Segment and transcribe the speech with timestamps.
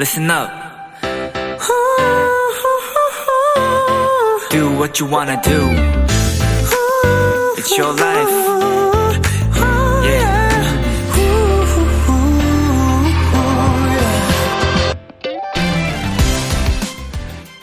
[0.00, 0.48] listen up.
[4.50, 5.60] Do what you wanna do.
[7.58, 8.30] It's your life.
[10.02, 10.40] Yeah.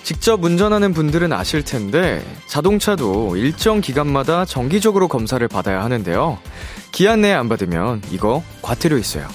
[0.04, 6.38] 직접 운전하는 분들은 아실 텐데 자동차도 일정 기간마다 정기적으로 검사를 받아야 하는데요.
[6.92, 9.28] 기한 내에 안 받으면 이거 과태료 있어요.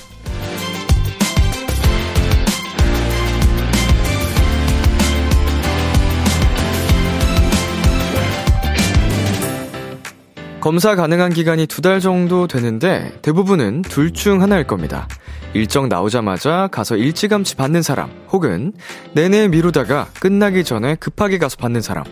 [10.62, 15.09] 검사 가능한 기간이 두 달 정도 되는데 대부분은 둘 중 하나일 겁니다.
[15.55, 18.73] 일정 나오자마자 가서 일찌감치 받는 사람, 혹은
[19.12, 22.05] 내내 미루다가 끝나기 전에 급하게 가서 받는 사람.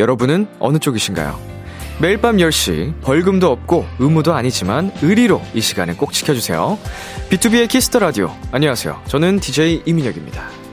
[0.00, 1.38] 여러분은 어느 쪽이신가요?
[2.00, 6.78] 매일 밤 10시, 벌금도 없고 의무도 아니지만 의리로 이 시간을 꼭 지켜주세요.
[7.28, 8.30] B2B의 키스터 라디오.
[8.50, 9.02] 안녕하세요.
[9.06, 10.63] 저는 DJ 이민혁입니다.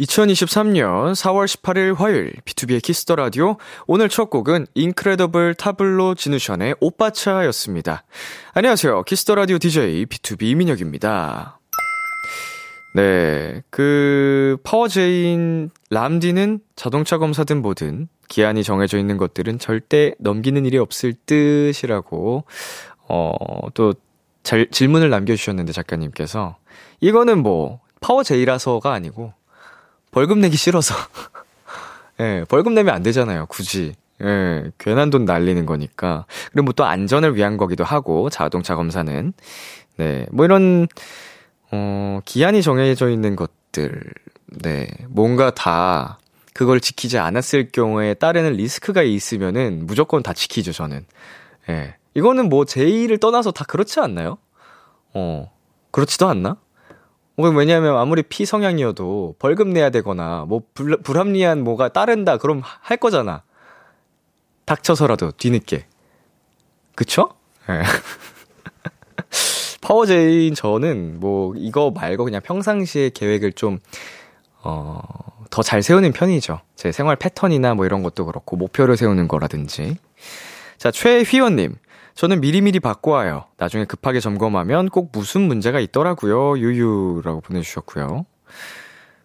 [0.00, 8.04] 2023년 4월 18일 화요일 B2B의 키스터 라디오 오늘 첫 곡은 인크레더블 타블로 지누션의 오빠차였습니다.
[8.52, 9.04] 안녕하세요.
[9.04, 11.60] 키스터 라디오 DJ B2B 이민혁입니다.
[12.94, 20.76] 네, 그 파워 J인 람디는 자동차 검사든 뭐든 기한이 정해져 있는 것들은 절대 넘기는 일이
[20.76, 22.44] 없을 듯이라고
[23.08, 23.94] 어또
[24.42, 26.56] 질문을 남겨 주셨는데 작가님께서
[27.00, 29.32] 이거는 뭐 파워 J라서가 아니고
[30.16, 30.94] 벌금 내기 싫어서.
[32.20, 33.94] 예, 벌금 내면 안 되잖아요, 굳이.
[34.22, 36.24] 예, 괜한 돈 날리는 거니까.
[36.52, 39.34] 그리고 뭐 또 안전을 위한 거기도 하고, 자동차 검사는.
[39.98, 40.88] 네, 뭐 이런,
[41.70, 44.04] 어, 기한이 정해져 있는 것들.
[44.62, 46.18] 네, 뭔가 다
[46.54, 51.04] 그걸 지키지 않았을 경우에 따르는 리스크가 있으면은 무조건 다 지키죠, 저는.
[51.68, 51.94] 예.
[52.14, 54.38] 이거는 뭐 제의를 떠나서 다 그렇지 않나요?
[55.12, 55.52] 어,
[55.90, 56.56] 그렇지도 않나?
[57.36, 63.42] 왜냐하면 아무리 P 성향이어도 벌금 내야 되거나 뭐 불, 불합리한 뭐가 따른다 그럼 할 거잖아.
[64.64, 65.86] 닥쳐서라도 뒤늦게.
[66.94, 67.30] 그쵸?
[67.68, 67.82] 네.
[69.82, 73.78] 파워 J인 저는 뭐 이거 말고 그냥 평상시에 계획을 좀,
[74.62, 75.00] 어,
[75.50, 76.60] 더 잘 세우는 편이죠.
[76.74, 79.96] 제 생활 패턴이나 뭐 이런 것도 그렇고 목표를 세우는 거라든지.
[80.78, 81.76] 자, 최휘원님.
[82.16, 83.44] 저는 미리미리 바꿔와요.
[83.58, 86.58] 나중에 급하게 점검하면 꼭 무슨 문제가 있더라고요.
[86.58, 88.24] 유유라고 보내주셨고요.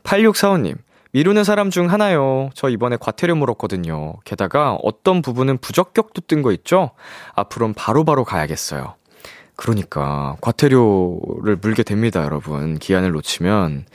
[0.04, 0.76] 8645님,
[1.14, 2.50] 미루는 사람 중 하나요.
[2.54, 4.16] 저 이번에 과태료 물었거든요.
[4.26, 6.92] 게다가 어떤 부분은 부적격도 뜬 거 있죠?
[7.34, 8.96] 앞으로는 바로바로 바로 가야겠어요.
[9.56, 12.78] 그러니까, 과태료를 물게 됩니다, 여러분.
[12.78, 13.86] 기한을 놓치면,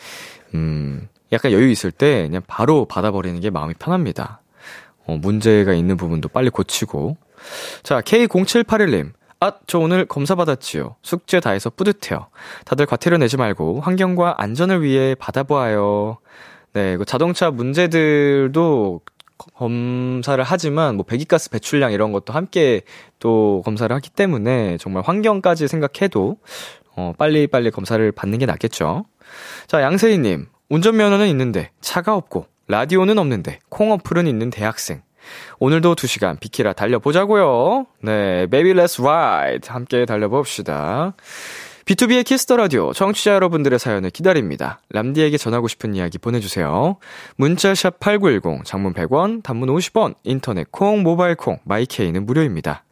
[0.55, 4.41] 음, 약간 여유 있을 때 그냥 바로 받아버리는 게 마음이 편합니다.
[5.07, 7.17] 어, 문제가 있는 부분도 빨리 고치고,
[7.83, 9.13] 자, K0781님.
[9.41, 10.97] 아, 저 오늘 검사 받았지요.
[11.03, 12.29] 숙제 다 해서 뿌듯해요.
[12.65, 16.19] 다들 과태료 내지 말고 환경과 안전을 위해 받아보아요.
[16.73, 19.01] 네, 그 자동차 문제들도
[19.55, 22.83] 검사를 하지만 뭐 배기가스 배출량 이런 것도 함께
[23.19, 26.39] 또 검사를 하기 때문에 정말 환경까지 생각해도
[26.97, 29.05] 어, 빨리 빨리 검사를 받는 게 낫겠죠.
[29.67, 30.47] 자, 양세희 님.
[30.69, 35.03] 운전면허는 있는데 차가 없고 라디오는 없는데 콩 어플은 있는 대학생.
[35.59, 37.87] 오늘도 2시간 비키라 달려보자고요.
[38.03, 41.15] 네, Baby Let's Ride 함께 달려봅시다.
[41.87, 44.81] B2B의 키스터 라디오 청취자 여러분들의 사연을 기다립니다.
[44.91, 46.97] 람디에게 전하고 싶은 이야기 보내주세요.
[47.37, 52.83] 문자샵 8910, 장문 100원, 단문 50원, 인터넷 콩, 모바일 콩, 마이케이는 무료입니다.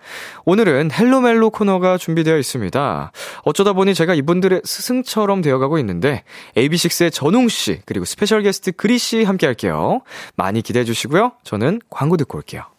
[0.45, 3.11] 오늘은 헬로멜로 코너가 준비되어 있습니다.
[3.43, 6.23] 어쩌다 보니 제가 이분들의 스승처럼 되어가고 있는데
[6.57, 10.03] AB6IX의 전웅씨 그리고 스페셜 게스트 그리씨 함께 할게요.
[10.37, 11.33] 많이 기대해 주시고요.
[11.43, 12.74] 저는 광고 듣고 올게요.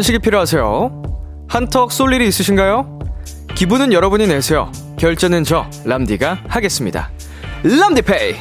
[0.00, 1.02] 간식이 필요하세요?
[1.46, 3.00] 한턱 쏠 일이 있으신가요?
[3.54, 4.72] 기분은 여러분이 내세요.
[4.98, 7.10] 결제는 저 람디가 하겠습니다.
[7.62, 8.36] 람디페이.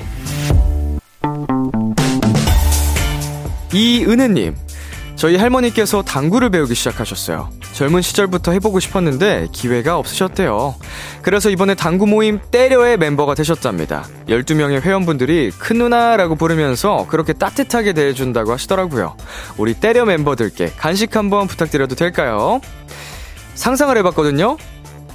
[3.74, 4.56] 이은혜님,
[5.18, 7.50] 저희 할머니께서 당구를 배우기 시작하셨어요.
[7.80, 10.76] 젊은 시절부터 해보고 싶었는데 기회가 없으셨대요.
[11.22, 14.04] 그래서 이번에 당구 모임 때려의 멤버가 되셨답니다.
[14.28, 19.16] 12명의 회원분들이 큰 누나라고 부르면서 그렇게 따뜻하게 대해준다고 하시더라고요.
[19.58, 22.60] 우리 때려 멤버들께 간식 한번 부탁드려도 될까요?
[23.54, 24.58] 상상을 해봤거든요?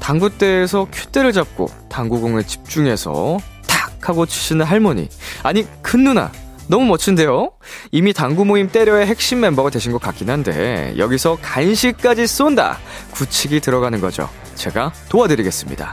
[0.00, 5.10] 당구대에서 큐대를 잡고 당구공에 집중해서 탁 하고 치시는 할머니.
[5.42, 6.32] 아니, 큰 누나.
[6.68, 7.52] 너무 멋진데요?
[7.92, 12.78] 이미 당구 모임 때려의 핵심 멤버가 되신 것 같긴 한데, 여기서 간식까지 쏜다!
[13.12, 14.28] 구칙이 들어가는 거죠.
[14.54, 15.92] 제가 도와드리겠습니다.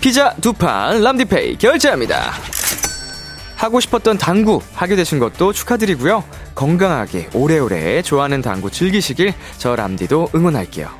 [0.00, 2.32] 피자 두 판 람디페이 결제합니다.
[3.56, 6.24] 하고 싶었던 당구 하게 되신 것도 축하드리고요.
[6.54, 10.90] 건강하게 오래오래 좋아하는 당구 즐기시길 저 람디도 응원할게요.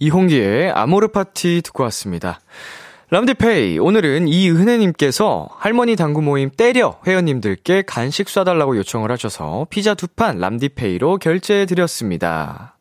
[0.00, 2.40] 이홍기의 아모르 파티 듣고 왔습니다.
[3.08, 10.38] 람디페이, 오늘은 이은혜님께서 할머니 당구 모임 때려 회원님들께 간식 쏴달라고 요청을 하셔서 피자 두 판
[10.38, 12.74] 람디페이로 결제해 드렸습니다.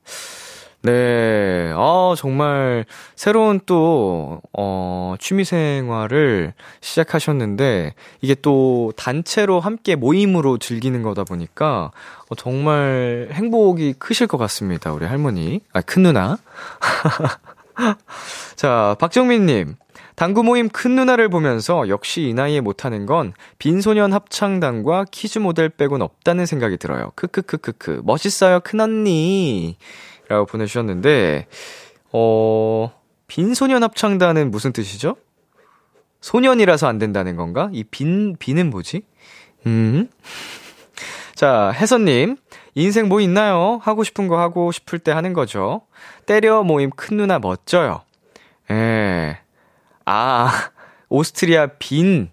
[0.81, 2.85] 네, 어, 정말
[3.15, 11.91] 새로운 또, 어, 취미 생활을 시작하셨는데, 이게 또 단체로 함께 모임으로 즐기는 거다 보니까,
[12.29, 14.91] 어, 정말 행복이 크실 것 같습니다.
[14.93, 15.61] 우리 할머니.
[15.73, 16.37] 아, 큰 누나.
[18.55, 19.75] 자, 박정민님.
[20.15, 26.01] 당구 모임 큰 누나를 보면서 역시 이 나이에 못하는 건 빈소년 합창단과 퀴즈 모델 빼곤
[26.01, 27.11] 없다는 생각이 들어요.
[27.15, 28.01] 크크크크크.
[28.05, 29.77] 멋있어요, 큰언니.
[30.27, 31.47] 라고 보내주셨는데,
[32.13, 32.93] 어,
[33.27, 35.17] 빈소년 합창단은 무슨 뜻이죠?
[36.21, 37.69] 소년이라서 안 된다는 건가?
[37.73, 39.03] 이 빈, 빈은 뭐지?
[39.67, 40.09] 음.
[41.35, 42.37] 자, 혜선님.
[42.73, 43.79] 인생 뭐 있나요?
[43.83, 45.81] 하고 싶은 거 하고 싶을 때 하는 거죠.
[46.25, 48.01] 때려 모임 큰 누나 멋져요.
[48.71, 49.39] 예.
[50.05, 50.69] 아,
[51.09, 52.29] 오스트리아 빈.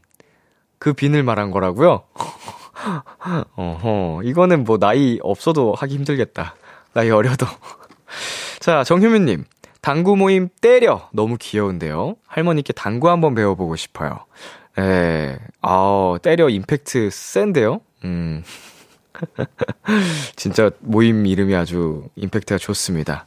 [0.78, 2.04] 그 빈을 말한 거라고요?
[3.56, 6.54] 어허, 이거는 뭐 나이 없어도 하기 힘들겠다.
[6.92, 7.46] 나이 어려도.
[8.58, 9.44] 자, 정효민님.
[9.80, 11.08] 당구 모임 때려.
[11.12, 12.16] 너무 귀여운데요.
[12.26, 14.26] 할머니께 당구 한번 배워보고 싶어요.
[14.78, 17.80] 에, 아우, 때려 임팩트 센데요?
[18.04, 18.44] 음.
[20.36, 23.26] 진짜 모임 이름이 아주 임팩트가 좋습니다.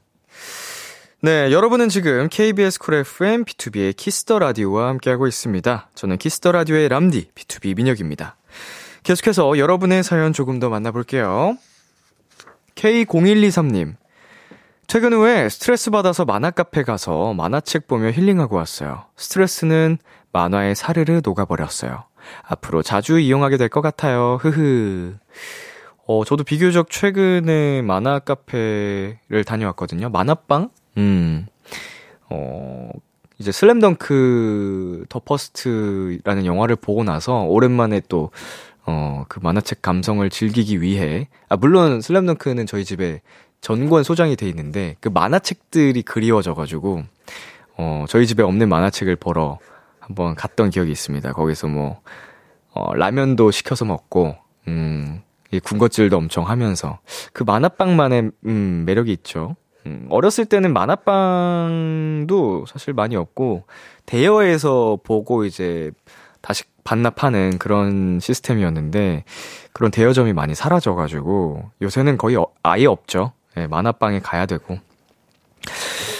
[1.23, 5.89] 네, 여러분은 지금 KBS 쿨 FM B2B의 키스터 라디오와 함께하고 있습니다.
[5.93, 8.37] 저는 키스터 라디오의 람디 B2B 민혁입니다.
[9.03, 11.57] 계속해서 여러분의 사연 조금 더 만나볼게요.
[12.73, 13.95] K0123님.
[14.87, 19.05] 퇴근 후에 스트레스 받아서 만화 카페 가서 만화책 보며 힐링하고 왔어요.
[19.15, 19.99] 스트레스는
[20.33, 22.03] 만화에 사르르 녹아버렸어요.
[22.47, 24.39] 앞으로 자주 이용하게 될 것 같아요.
[24.41, 25.15] 흐흐.
[26.07, 30.09] 어, 저도 비교적 최근에 만화 카페를 다녀왔거든요.
[30.09, 30.69] 만화방?
[30.97, 31.45] 음,
[32.29, 32.89] 어,
[33.37, 38.31] 이제 슬램덩크 The First라는 영화를 보고 나서 오랜만에 또,
[38.85, 43.21] 어, 그 만화책 감성을 즐기기 위해, 아, 물론 슬램덩크는 저희 집에
[43.61, 47.03] 전권 소장이 돼 있는데, 그 만화책들이 그리워져 가지고,
[47.77, 49.59] 어, 저희 집에 없는 만화책을 보러
[49.99, 51.31] 한번 갔던 기억이 있습니다.
[51.33, 52.01] 거기서 뭐,
[52.73, 54.35] 어, 라면도 시켜서 먹고,
[54.67, 55.21] 음,
[55.51, 56.99] 이 군것질도 엄청 하면서,
[57.33, 59.55] 그 만화빵만의, 음, 매력이 있죠.
[59.85, 63.65] 음, 어렸을 때는 만화방도 사실 많이 없고,
[64.05, 65.91] 대여해서 보고 이제
[66.41, 69.23] 다시 반납하는 그런 시스템이었는데,
[69.73, 73.33] 그런 대여점이 많이 사라져가지고, 요새는 거의 어, 아예 없죠.
[73.57, 74.77] 예, 만화방에 가야 되고.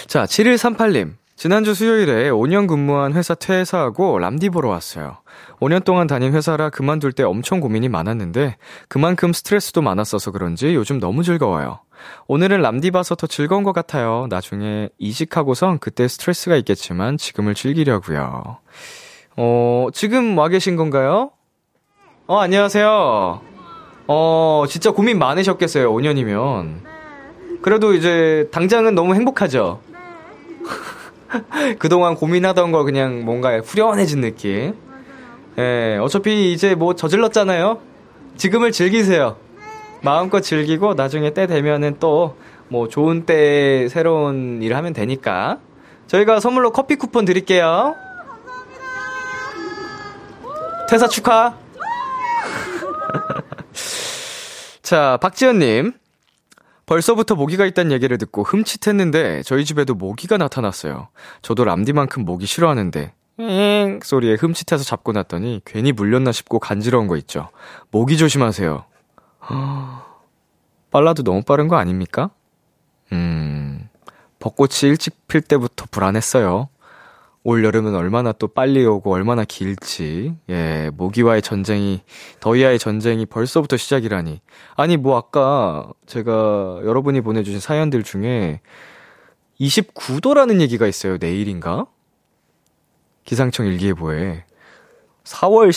[0.08, 1.14] 자, 7138님.
[1.42, 5.18] 지난주 수요일에 5년 근무한 회사 퇴사하고 람디 보러 왔어요.
[5.60, 11.24] 5년 동안 다닌 회사라 그만둘 때 엄청 고민이 많았는데 그만큼 스트레스도 많았어서 그런지 요즘 너무
[11.24, 11.80] 즐거워요.
[12.28, 14.28] 오늘은 람디 봐서 더 즐거운 것 같아요.
[14.30, 18.58] 나중에 이직하고선 그때 스트레스가 있겠지만 지금을 즐기려고요.
[19.38, 21.32] 어, 지금 와 계신 건가요?
[22.28, 23.42] 어, 안녕하세요.
[24.08, 25.92] 어, 진짜 고민 많으셨겠어요.
[25.94, 26.82] 5년이면.
[27.62, 29.82] 그래도 이제 당장은 너무 행복하죠?
[31.80, 34.76] 그동안 고민하던 거 그냥 뭔가 후련해진 느낌.
[35.58, 37.80] 예, 어차피 이제 뭐 저질렀잖아요?
[38.38, 39.38] 지금을 즐기세요.
[40.02, 42.36] 마음껏 즐기고 나중에 때 되면은 또
[42.72, 45.60] 뭐 좋은 때 새로운 일 하면 되니까.
[46.08, 47.96] 저희가 선물로 커피 쿠폰 드릴게요.
[50.90, 51.58] 퇴사 축하.
[54.82, 55.92] 자, 박지현님.
[56.86, 61.10] 벌써부터 모기가 있다는 얘기를 듣고 흠칫했는데 저희 집에도 모기가 나타났어요.
[61.42, 67.50] 저도 람디만큼 모기 싫어하는데 엥 소리에 흠칫해서 잡고 났더니 괜히 물렸나 싶고 간지러운 거 있죠.
[67.92, 68.86] 모기 조심하세요.
[70.92, 72.30] 빨라도 너무 빠른 거 아닙니까?
[73.12, 73.90] 음,
[74.40, 76.70] 벚꽃이 일찍 필 때부터 불안했어요.
[77.44, 80.36] 올 여름은 얼마나 또 빨리 오고 얼마나 길지.
[80.50, 82.04] 예, 모기와의 전쟁이,
[82.40, 84.42] 더위와의 전쟁이 벌써부터 시작이라니.
[84.76, 88.62] 아니, 뭐 아까 제가 여러분이 보내주신 사연들 중에
[89.60, 91.18] 29도라는 얘기가 있어요.
[91.20, 91.88] 내일인가?
[93.26, 94.46] 기상청 일기예보에.
[95.24, 95.72] 4월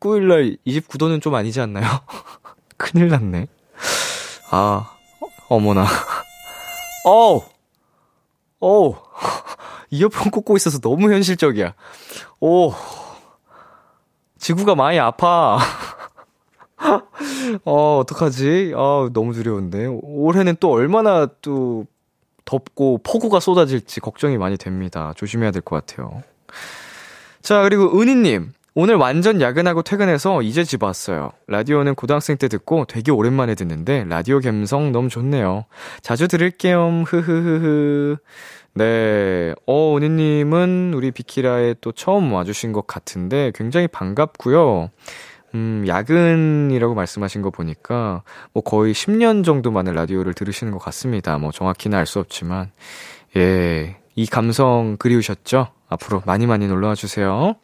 [0.00, 1.86] 19일날 29도는 좀 아니지 않나요?
[2.76, 3.46] 큰일 났네.
[4.50, 4.90] 아,
[5.48, 5.86] 어머나.
[7.04, 7.42] 어우!
[8.60, 8.94] 어우!
[9.90, 11.74] 이어폰 꽂고 있어서 너무 현실적이야.
[12.40, 12.72] 오.
[14.38, 15.58] 지구가 많이 아파.
[17.64, 18.72] 어, 어떡하지?
[18.76, 19.86] 아, 너무 두려운데.
[20.02, 21.86] 올해는 또 얼마나 또
[22.44, 25.12] 덥고 폭우가 쏟아질지 걱정이 많이 됩니다.
[25.16, 26.22] 조심해야 될 것 같아요.
[27.42, 28.52] 자, 그리고 은희님.
[28.78, 31.30] 오늘 완전 야근하고 퇴근해서 이제 집 왔어요.
[31.46, 35.64] 라디오는 고등학생 때 듣고 되게 오랜만에 듣는데 라디오 감성 너무 좋네요.
[36.02, 37.04] 자주 들을게요.
[37.06, 38.16] 흐흐흐흐.
[38.74, 39.54] 네.
[39.66, 44.90] 어, 은희님은 우리 비키라에 또 처음 와주신 것 같은데 굉장히 반갑고요.
[45.54, 51.38] 음, 야근이라고 말씀하신 거 보니까 뭐 거의 10년 정도 만에 라디오를 들으시는 것 같습니다.
[51.38, 52.72] 뭐 정확히는 알 수 없지만.
[53.38, 53.96] 예.
[54.16, 55.68] 이 감성 그리우셨죠?
[55.88, 57.54] 앞으로 많이 많이 놀러와 주세요.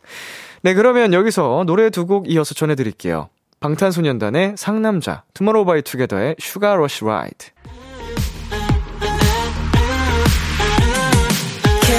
[0.62, 3.28] 네, 그러면 여기서 노래 두 곡 이어서 전해드릴게요.
[3.60, 7.46] 방탄소년단의 상남자, 투모로우 바이 투게더의 Sugar Rush Ride.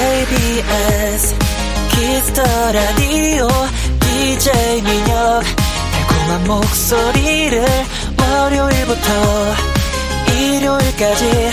[0.04, 1.34] KBS
[1.90, 2.42] Kiss the
[2.72, 3.48] Radio
[4.00, 5.42] DJ 민혁
[6.08, 7.64] 달콤한 목소리를
[8.18, 9.08] 월요일부터
[10.36, 11.50] 일요일까지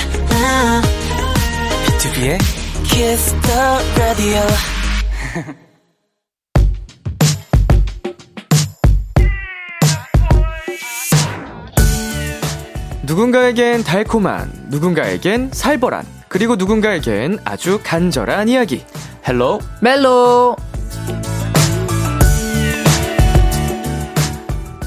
[1.86, 2.38] 비투비의
[2.84, 4.39] Kiss the Radio
[13.22, 18.84] 누군가에겐 달콤한, 누군가에겐 살벌한, 그리고 누군가에겐 아주 간절한 이야기.
[19.28, 19.60] 헬로.
[19.80, 20.56] 멜로.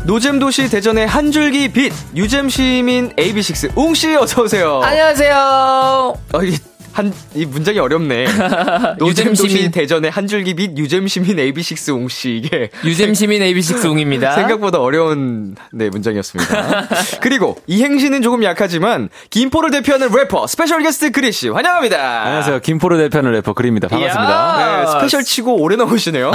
[0.04, 4.80] 노잼도시 대전의 한 줄기 빛 유잼 시민 AB6IX 웅씨 어서 오세요.
[4.82, 6.14] 안녕하세요.
[6.32, 6.58] 어, 이게
[6.94, 8.24] 한, 이 문장이 어렵네.
[8.98, 9.70] 노잼 도시 시민.
[9.72, 14.30] 대전의 한 줄기 빛 유잼 시민 AB6IX 웅씨 이게 유잼 시민 AB6IX 웅입니다.
[14.38, 16.86] 생각보다 어려운 네 문장이었습니다.
[17.20, 22.22] 그리고 이행시는 조금 약하지만 김포를 대표하는 래퍼 스페셜 게스트 그리 씨 환영합니다.
[22.22, 22.60] 안녕하세요.
[22.60, 23.88] 김포를 대표하는 래퍼 그리입니다.
[23.88, 24.84] 반갑습니다.
[24.84, 26.30] 네, 스페셜 치고 오래 나오시네요.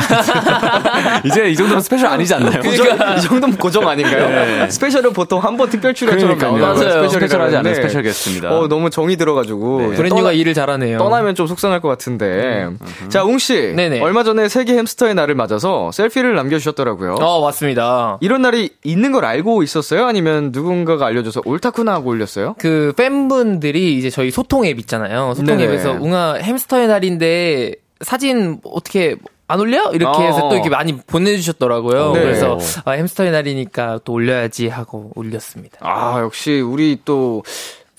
[1.23, 2.59] 이제 이 정도면 스페셜 아니지 않나요?
[2.61, 4.69] 고정, 이 정도면 고정 아닌가요?
[4.69, 6.37] 스페셜은 보통 한 번 특별 출연처럼.
[6.37, 7.09] 나오는 맞아요.
[7.09, 8.49] 스페셜 하지 않은 스페셜 게스트입니다.
[8.51, 9.89] 어, 너무 정이 들어가지고.
[9.91, 9.95] 네.
[9.97, 10.98] 브랜뉴가 일을 잘하네요.
[10.98, 12.70] 떠나면 좀 속상할 것 같은데.
[13.10, 13.74] 자, 웅씨.
[13.75, 14.01] 네네.
[14.01, 17.15] 얼마 전에 세계 햄스터의 날을 맞아서 셀피를 남겨주셨더라고요.
[17.15, 18.18] 어, 맞습니다.
[18.22, 20.06] 이런 날이 있는 걸 알고 있었어요?
[20.06, 22.56] 아니면 누군가가 알려줘서 옳다구나 하고 올렸어요?
[22.58, 25.34] 그 팬분들이 이제 저희 소통 앱 있잖아요.
[25.36, 25.74] 소통 네네.
[25.74, 29.15] 앱에서 웅아 햄스터의 날인데 사진 어떻게
[29.48, 29.91] 안 올려?
[29.94, 30.22] 이렇게 어.
[30.22, 32.13] 해서 또 이렇게 많이 보내주셨더라고요.
[32.13, 32.22] 네.
[32.22, 35.77] 그래서 아, 햄스터의 날이니까 또 올려야지 하고 올렸습니다.
[35.82, 37.44] 아, 역시 우리 또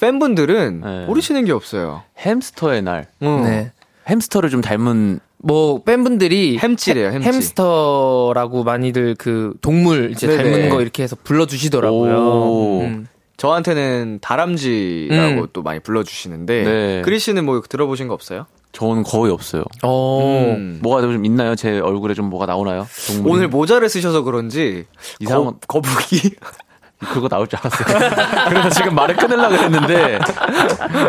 [0.01, 1.07] 팬분들은 네.
[1.07, 2.03] 모르시는 게 없어요.
[2.19, 3.07] 햄스터의 날.
[3.21, 3.43] 어.
[3.45, 3.73] 네.
[4.09, 7.29] 햄스터를 좀 닮은 뭐 팬분들이 햄찌래요, 햄찌.
[7.29, 10.43] 햄스터라고 많이들 그 동물 이제 네네.
[10.43, 12.17] 닮은 거 이렇게 해서 불러주시더라고요.
[12.19, 12.81] 오.
[12.83, 13.07] 음.
[13.37, 15.47] 저한테는 다람쥐라고 음.
[15.55, 17.03] 또 많이 불러주시는데 네.
[17.03, 18.45] 그리 씨는 뭐 들어보신 거 없어요?
[18.73, 19.65] 저는 거의 없어요.
[19.83, 20.55] 어.
[20.57, 20.79] 음.
[20.83, 21.57] 뭐가 좀 있나요?
[21.57, 22.87] 제 얼굴에 좀 뭐가 나오나요?
[23.09, 23.33] 동물이?
[23.35, 24.85] 오늘 모자를 쓰셔서 그런지
[25.21, 26.33] 이상한- 거, 거북이
[27.01, 27.99] 그거 나올 줄 알았어요.
[28.51, 30.19] 그래서 지금 말을 끊으려고 했는데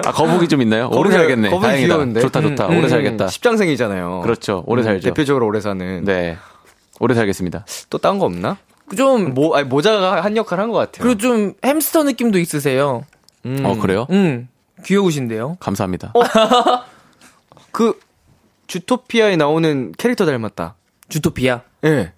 [0.05, 0.89] 아 거북이 좀 있나요?
[0.91, 1.49] 오래 거북이- 살겠네.
[1.49, 1.93] 거북이 다행이다.
[1.95, 2.21] 귀여운데?
[2.21, 2.67] 좋다 좋다.
[2.67, 3.27] 음, 오래 살겠다.
[3.27, 4.21] 십장생이잖아요.
[4.21, 4.63] 그렇죠.
[4.67, 5.09] 오래 음, 살죠.
[5.09, 6.03] 대표적으로 오래 사는.
[6.05, 6.37] 네.
[6.99, 7.65] 오래 살겠습니다.
[7.89, 8.57] 또 딴 거 없나?
[8.95, 11.03] 좀 모, 아니, 모자가 한 역할 한 것 같아요.
[11.03, 13.03] 그리고 좀 햄스터 느낌도 있으세요.
[13.45, 13.61] 음.
[13.65, 14.05] 어 그래요?
[14.11, 14.47] 음.
[14.85, 15.57] 귀여우신데요.
[15.59, 16.13] 감사합니다.
[17.71, 17.97] 그
[18.67, 20.75] 주토피아에 나오는 캐릭터 닮았다.
[21.09, 21.61] 주토피아.
[21.83, 21.89] 예.
[21.89, 22.13] 네.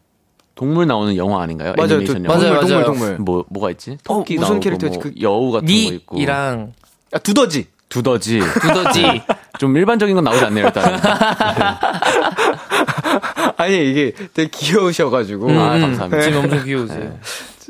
[0.56, 1.74] 동물 나오는 영화 아닌가요?
[1.78, 1.94] 맞아요.
[1.96, 2.38] 애니메이션 또- 영화.
[2.38, 2.86] 맞아요, 동물, 동물, 맞아요.
[2.86, 3.18] 동물.
[3.20, 3.98] 뭐 뭐가 있지?
[4.08, 4.98] 어, 토끼 무슨 나오고 캐릭터였지?
[5.00, 6.16] 뭐 그- 여우 같은 거 있고.
[6.18, 6.74] 니이랑
[7.12, 7.68] 아, 두더지.
[7.90, 8.40] 두더지.
[8.62, 9.22] 두더지.
[9.60, 11.00] 좀 일반적인 건 나오지 않네요, 일단.
[13.58, 15.50] 아니, 이게 되게 귀여우셔가지고.
[15.52, 16.22] 아, 음, 감사합니다.
[16.22, 17.18] 지금 엄청 귀여우세요.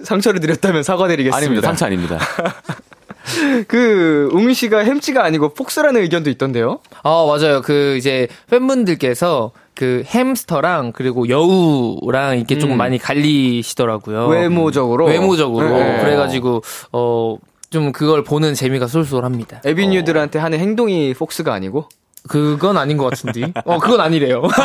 [0.03, 1.37] 상처를 드렸다면 사과드리겠습니다.
[1.37, 1.67] 아닙니다.
[1.67, 2.19] 상처 아닙니다.
[3.67, 6.79] 그, 웅 씨가 햄찌가 아니고 폭스라는 의견도 있던데요?
[7.03, 7.61] 아, 맞아요.
[7.61, 12.77] 그 이제 팬분들께서 그 햄스터랑 그리고 여우랑 이렇게 조금 음.
[12.77, 14.27] 많이 갈리시더라고요.
[14.27, 15.05] 외모적으로.
[15.05, 15.69] 외모적으로.
[15.69, 15.99] 네.
[16.01, 16.61] 그래가지고
[16.91, 17.37] 어
[17.73, 19.61] 좀 그걸 보는 재미가 쏠쏠합니다.
[19.65, 21.89] ABNEW들한테 하는 행동이 fox가 아니고
[22.27, 23.51] 그건 아닌 것 같은데.
[23.65, 24.43] 어, 그건 아니래요.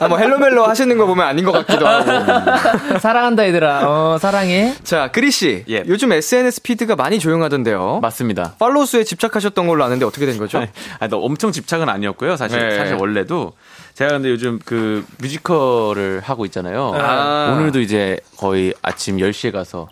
[0.00, 2.10] 아, 뭐 헬로멜로 하시는 거 보면 아닌 것 같기도 하고.
[2.98, 3.88] 사랑한다 얘들아.
[3.88, 4.74] 어, 사랑해.
[4.82, 5.64] 자, 그리 씨.
[5.68, 5.84] 예.
[5.86, 8.00] 요즘 SNS 피드가 많이 조용하던데요.
[8.02, 8.54] 맞습니다.
[8.58, 10.58] 팔로우 수에 집착하셨던 걸로 아는데 어떻게 된 거죠?
[10.98, 12.36] 아니, 너 엄청 집착은 아니었고요.
[12.36, 12.76] 사실 네.
[12.76, 13.52] 사실 원래도
[13.96, 16.92] 제가 근데 요즘 그 뮤지컬을 하고 있잖아요.
[16.96, 17.54] 아.
[17.56, 19.88] 오늘도 이제 거의 아침 10시에 가서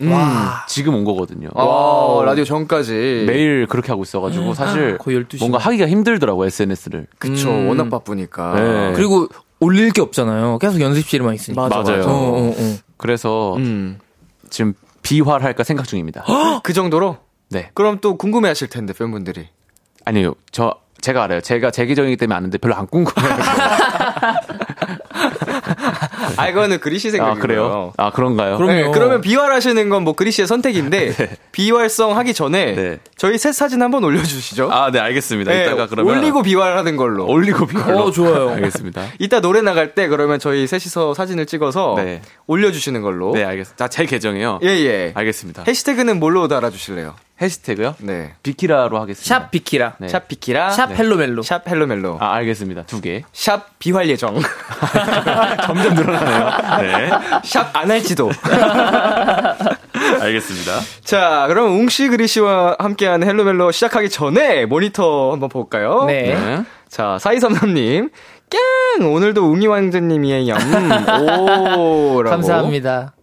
[0.68, 1.49] 지금 온 거거든요.
[1.54, 3.25] 와, 라디오 전까지.
[3.26, 5.49] 매일 그렇게 하고 있어가지고 사실 거의 12 시간.
[5.49, 7.06] 뭔가 하기가 힘들더라고 SNS를.
[7.18, 7.49] 그쵸.
[7.49, 7.68] 음.
[7.68, 8.54] 워낙 바쁘니까.
[8.54, 8.92] 네.
[8.94, 9.26] 그리고
[9.58, 10.58] 올릴 게 없잖아요.
[10.58, 11.62] 계속 연습실에만 있으니까.
[11.62, 11.96] 맞아, 맞아요.
[12.00, 12.11] 맞아.
[12.11, 12.76] 어, 어, 어.
[12.99, 13.99] 그래서 음.
[14.50, 16.26] 지금 비활할까 생각 중입니다.
[16.62, 17.16] 그 정도로?
[17.49, 17.70] 네.
[17.73, 19.49] 그럼 또 궁금해 하실 텐데, 팬분들이.
[20.04, 20.34] 아니요.
[20.50, 21.40] 저 제가 알아요.
[21.42, 23.34] 제가 제 계정이기 때문에 아는데 별로 안 궁금해요.
[26.37, 27.40] 아, 이거는 그리 씨아 생각이고요.
[27.42, 27.92] 그래요?
[27.96, 28.56] 아 그런가요?
[28.56, 28.92] 그럼- 네, 그럼요.
[28.92, 31.14] 그러면 비활하시는 건 뭐 그리 씨의 선택인데
[31.52, 32.99] 비활성 하기 전에 네.
[33.16, 34.70] 저희 셋 사진 한번 올려주시죠.
[34.70, 35.50] 아, 네, 알겠습니다.
[35.50, 37.26] 네, 이따가 그러면 올리고 비활하는 걸로.
[37.26, 37.99] 올리고 비활로.
[38.00, 38.50] 어, 좋아요.
[38.50, 39.02] 알겠습니다.
[39.18, 42.20] 이따 노래 나갈 때 그러면 저희 셋이서 사진을 찍어서 네.
[42.46, 43.32] 올려주시는 걸로.
[43.32, 43.76] 네, 알겠습니다.
[43.84, 44.61] 자, 제 계정이요.
[44.62, 45.12] 예, 예.
[45.14, 45.64] 알겠습니다.
[45.66, 47.14] 해시태그는 뭘로 달아주실래요?
[47.40, 47.94] 해시태그요?
[47.99, 48.34] 네.
[48.42, 49.26] 비키라로 하겠습니다.
[49.40, 49.94] 샵 비키라.
[49.99, 50.08] 네.
[50.08, 50.70] 샵 비키라.
[50.70, 51.42] 샵 헬로멜로.
[51.42, 52.18] 샵 헬로멜로.
[52.20, 52.84] 아, 알겠습니다.
[52.84, 53.22] 두 개.
[53.32, 54.40] 샵 비활 예정.
[55.66, 56.50] 점점 늘어나네요.
[56.80, 57.10] 네.
[57.44, 58.30] 샵 안 할지도.
[60.20, 60.72] 알겠습니다.
[61.02, 66.04] 자, 그럼 웅씨 그리 씨와 함께하는 헬로멜로 시작하기 전에 모니터 한번 볼까요?
[66.06, 66.34] 네.
[66.34, 66.64] 네.
[66.88, 68.10] 자, 사이삼삼님.
[68.98, 69.12] 깡!
[69.12, 70.54] 오늘도 웅이 왕자님이에요.
[71.76, 72.22] 오!
[72.22, 72.30] 라고.
[72.30, 73.13] 감사합니다.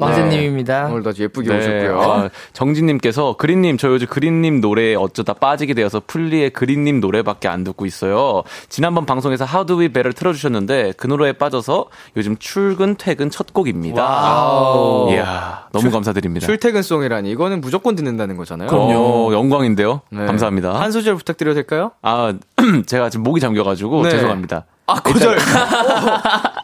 [0.00, 0.86] 왕자님입니다.
[0.86, 1.58] 오늘도 아주 예쁘게 네.
[1.58, 2.00] 오셨고요.
[2.02, 7.86] 아, 정진님께서 그린님 저 요즘 그린님 노래에 어쩌다 빠지게 되어서 풀리의 그린님 노래밖에 안 듣고
[7.86, 8.42] 있어요.
[8.68, 14.02] 지난번 방송에서 How Do We Better 틀어주셨는데 그 노래에 빠져서 요즘 출근 퇴근 첫 곡입니다.
[14.02, 15.10] 와우.
[15.12, 16.46] 이야 너무 감사드립니다.
[16.46, 18.68] 출퇴근 송이라니 이거는 무조건 듣는다는 거잖아요.
[18.68, 20.00] 그럼요 영광인데요.
[20.10, 20.26] 네.
[20.26, 20.80] 감사합니다.
[20.80, 21.92] 한 소절 부탁드려도 될까요?
[22.02, 22.34] 아
[22.86, 24.10] 제가 지금 목이 잠겨가지고 네.
[24.10, 24.64] 죄송합니다.
[24.90, 25.36] 아, 거절.
[25.38, 25.40] 어,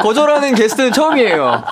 [0.01, 1.63] 거절하는 게스트는 처음이에요.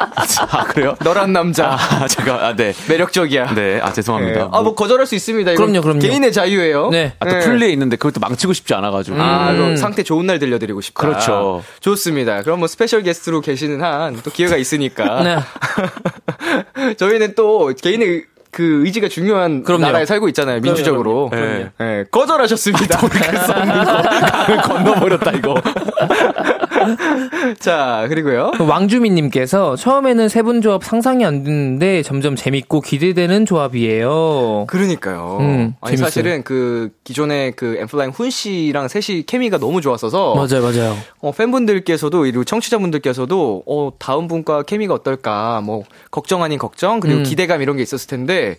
[0.50, 0.96] 아 그래요?
[1.02, 1.73] 너란 남자.
[1.73, 2.73] 아 제가 아 네.
[2.88, 3.54] 매력적이야.
[3.54, 4.40] 네, 아 죄송합니다.
[4.45, 4.49] 네.
[4.52, 5.54] 아, 뭐 거절할 수 있습니다.
[5.54, 6.00] 그럼요, 그럼요.
[6.00, 6.90] 개인의 자유예요.
[6.90, 7.14] 네.
[7.21, 9.21] 아, 또 풀리에 있는데 그것도 망치고 싶지 않아가지고.
[9.21, 9.76] 아, 음.
[9.76, 11.00] 상태 좋은 날 들려드리고 싶다.
[11.06, 11.62] 그렇죠.
[11.80, 12.43] 좋습니다.
[12.43, 15.23] 그럼 뭐 스페셜 게스트로 계시는 한 또 기회가 있으니까.
[15.23, 15.36] 네.
[16.97, 19.82] 저희는 또 개인의 의- 그 의지가 중요한 그럼요.
[19.82, 20.60] 나라에 살고 있잖아요.
[20.60, 21.28] 민주적으로.
[21.28, 21.64] 그럼요.
[21.78, 22.99] 네, 거절하셨습니다.
[23.02, 25.54] 강을 건너버렸다 이거.
[27.58, 28.52] 자, 그리고요.
[28.58, 34.66] 왕주민님께서 처음에는 세 분 조합 상상이 안 됐는데 점점 재밌고 기대되는 조합이에요.
[34.68, 35.38] 그러니까요.
[35.40, 36.04] 음, 아니, 재밌어요.
[36.06, 40.97] 사실은 그 기존에 그 엠플라잉 훈 씨랑 셋이 케미가 너무 좋았어서 맞아요, 맞아요.
[41.20, 47.23] 어, 팬분들께서도 그리고 청취자분들께서도 어, 다음 분과 케미가 어떨까 뭐 걱정 아닌 걱정 그리고 음.
[47.25, 48.58] 기대감 이런 게 있었을 텐데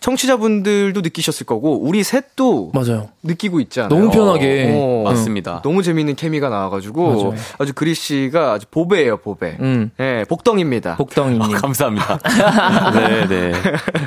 [0.00, 3.08] 청취자분들도 느끼셨을 거고 우리 셋도 맞아요.
[3.22, 3.98] 느끼고 있지 않아요.
[4.00, 4.72] 너무 편하게.
[4.74, 5.60] 어, 맞습니다.
[5.62, 7.34] 너무 재밌는 케미가 나와가지고 맞아요.
[7.58, 9.56] 아주 그리 씨가 아주 보배예요 보배.
[9.60, 9.90] 음.
[10.00, 10.96] 예, 복덩입니다.
[10.96, 11.52] 복덩이님.
[11.52, 12.18] 감사합니다.
[12.94, 13.52] 네, 네.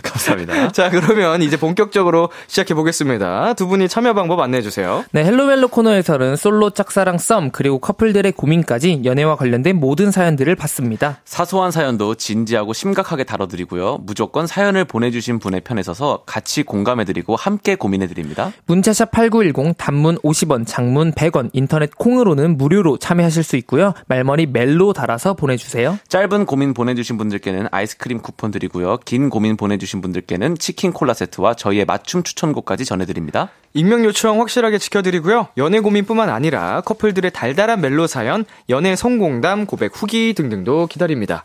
[0.03, 0.71] 감사합니다.
[0.71, 3.53] 자 그러면 이제 본격적으로 시작해 보겠습니다.
[3.53, 5.06] 두 분이 참여 방법 안내해 주세요.
[5.12, 11.19] 네, 헬로멜로 코너에서는 솔로 짝사랑 썸 그리고 커플들의 고민까지 연애와 관련된 모든 사연들을 받습니다.
[11.25, 13.99] 사소한 사연도 진지하고 심각하게 다뤄드리고요.
[14.01, 18.51] 무조건 사연을 보내주신 분의 편에 서서 같이 공감해드리고 함께 고민해드립니다.
[18.65, 23.93] 문자샵 8910 단문 50원, 장문 100원, 인터넷 콩으로는 무료로 참여하실 수 있고요.
[24.07, 25.99] 말머리 멜로 달아서 보내주세요.
[26.07, 28.97] 짧은 고민 보내주신 분들께는 아이스크림 쿠폰 드리고요.
[29.05, 33.49] 긴 고민 보내주신 분들께는 치킨 콜라 세트와 저희의 맞춤 추천곡까지 전해드립니다.
[33.75, 35.47] 익명 요청 확실하게 지켜드리고요.
[35.57, 41.43] 연애 고민뿐만 아니라 커플들의 달달한 멜로 사연, 연애 성공담, 고백 후기 등등도 기다립니다.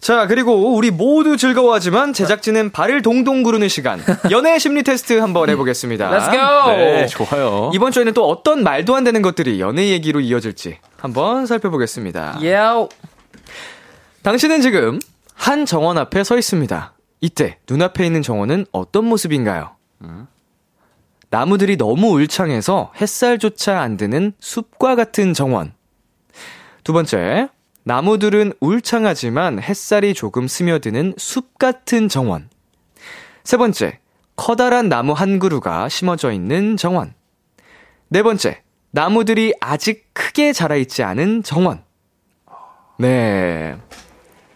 [0.00, 3.77] 자, 그리고 우리 모두 즐거워하지만 제작진은 발을 동동 구르는 시간.
[4.30, 6.10] 연애 심리 테스트 한번 해보겠습니다.
[6.10, 6.76] Let's go!
[6.76, 7.70] 네, 좋아요.
[7.74, 12.38] 이번 주에는 또 어떤 말도 안 되는 것들이 연애 얘기로 이어질지 한번 살펴보겠습니다.
[12.42, 12.58] 예.
[14.22, 14.98] 당신은 지금
[15.34, 16.94] 한 정원 앞에 서 있습니다.
[17.20, 19.76] 이때 눈앞에 있는 정원은 어떤 모습인가요?
[21.30, 25.72] 나무들이 너무 울창해서 햇살조차 안 드는 숲과 같은 정원.
[26.84, 27.48] 두 번째,
[27.84, 32.48] 나무들은 울창하지만 햇살이 조금 스며드는 숲 같은 정원.
[33.48, 33.98] 세 번째,
[34.36, 37.14] 커다란 나무 한 그루가 심어져 있는 정원.
[38.08, 41.82] 네 번째, 나무들이 아직 크게 자라있지 않은 정원.
[42.98, 43.78] 네.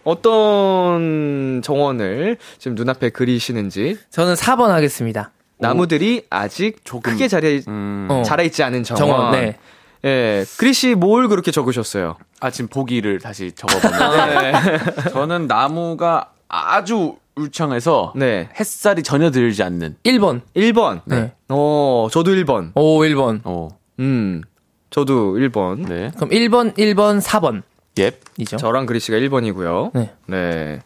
[0.03, 5.31] 어떤 정원을 지금 눈앞에 그리시는지 저는 4번 하겠습니다.
[5.57, 8.21] 나무들이 아직 크게 자라, 음, 어.
[8.21, 9.07] 자라있지 않은 정원.
[9.07, 9.57] 정원, 네.
[10.05, 10.45] 예.
[10.59, 12.17] 그리씨 뭘 그렇게 적으셨어요?
[12.41, 15.09] 아, 지금 보기를 다시 적어봤는데.
[15.09, 18.49] 저는 나무가 아주 울창해서 네.
[18.59, 19.97] 햇살이 전혀 들지 않는.
[20.03, 20.41] 1번.
[20.55, 21.01] 1번.
[21.05, 21.33] 네.
[21.49, 22.71] 어, 저도 1번.
[22.75, 23.41] 오, 1번.
[23.43, 23.69] 어,
[23.99, 24.41] 음.
[24.89, 25.87] 저도 1번.
[25.87, 26.11] 네.
[26.15, 27.63] 그럼 1번, 1번, 4번.
[27.99, 28.11] 예.
[28.37, 28.57] 이죠.
[28.57, 29.91] 저랑 그리 씨가 1번이고요.
[29.93, 30.11] 네.
[30.27, 30.81] 네.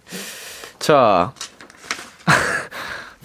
[0.79, 1.33] 자.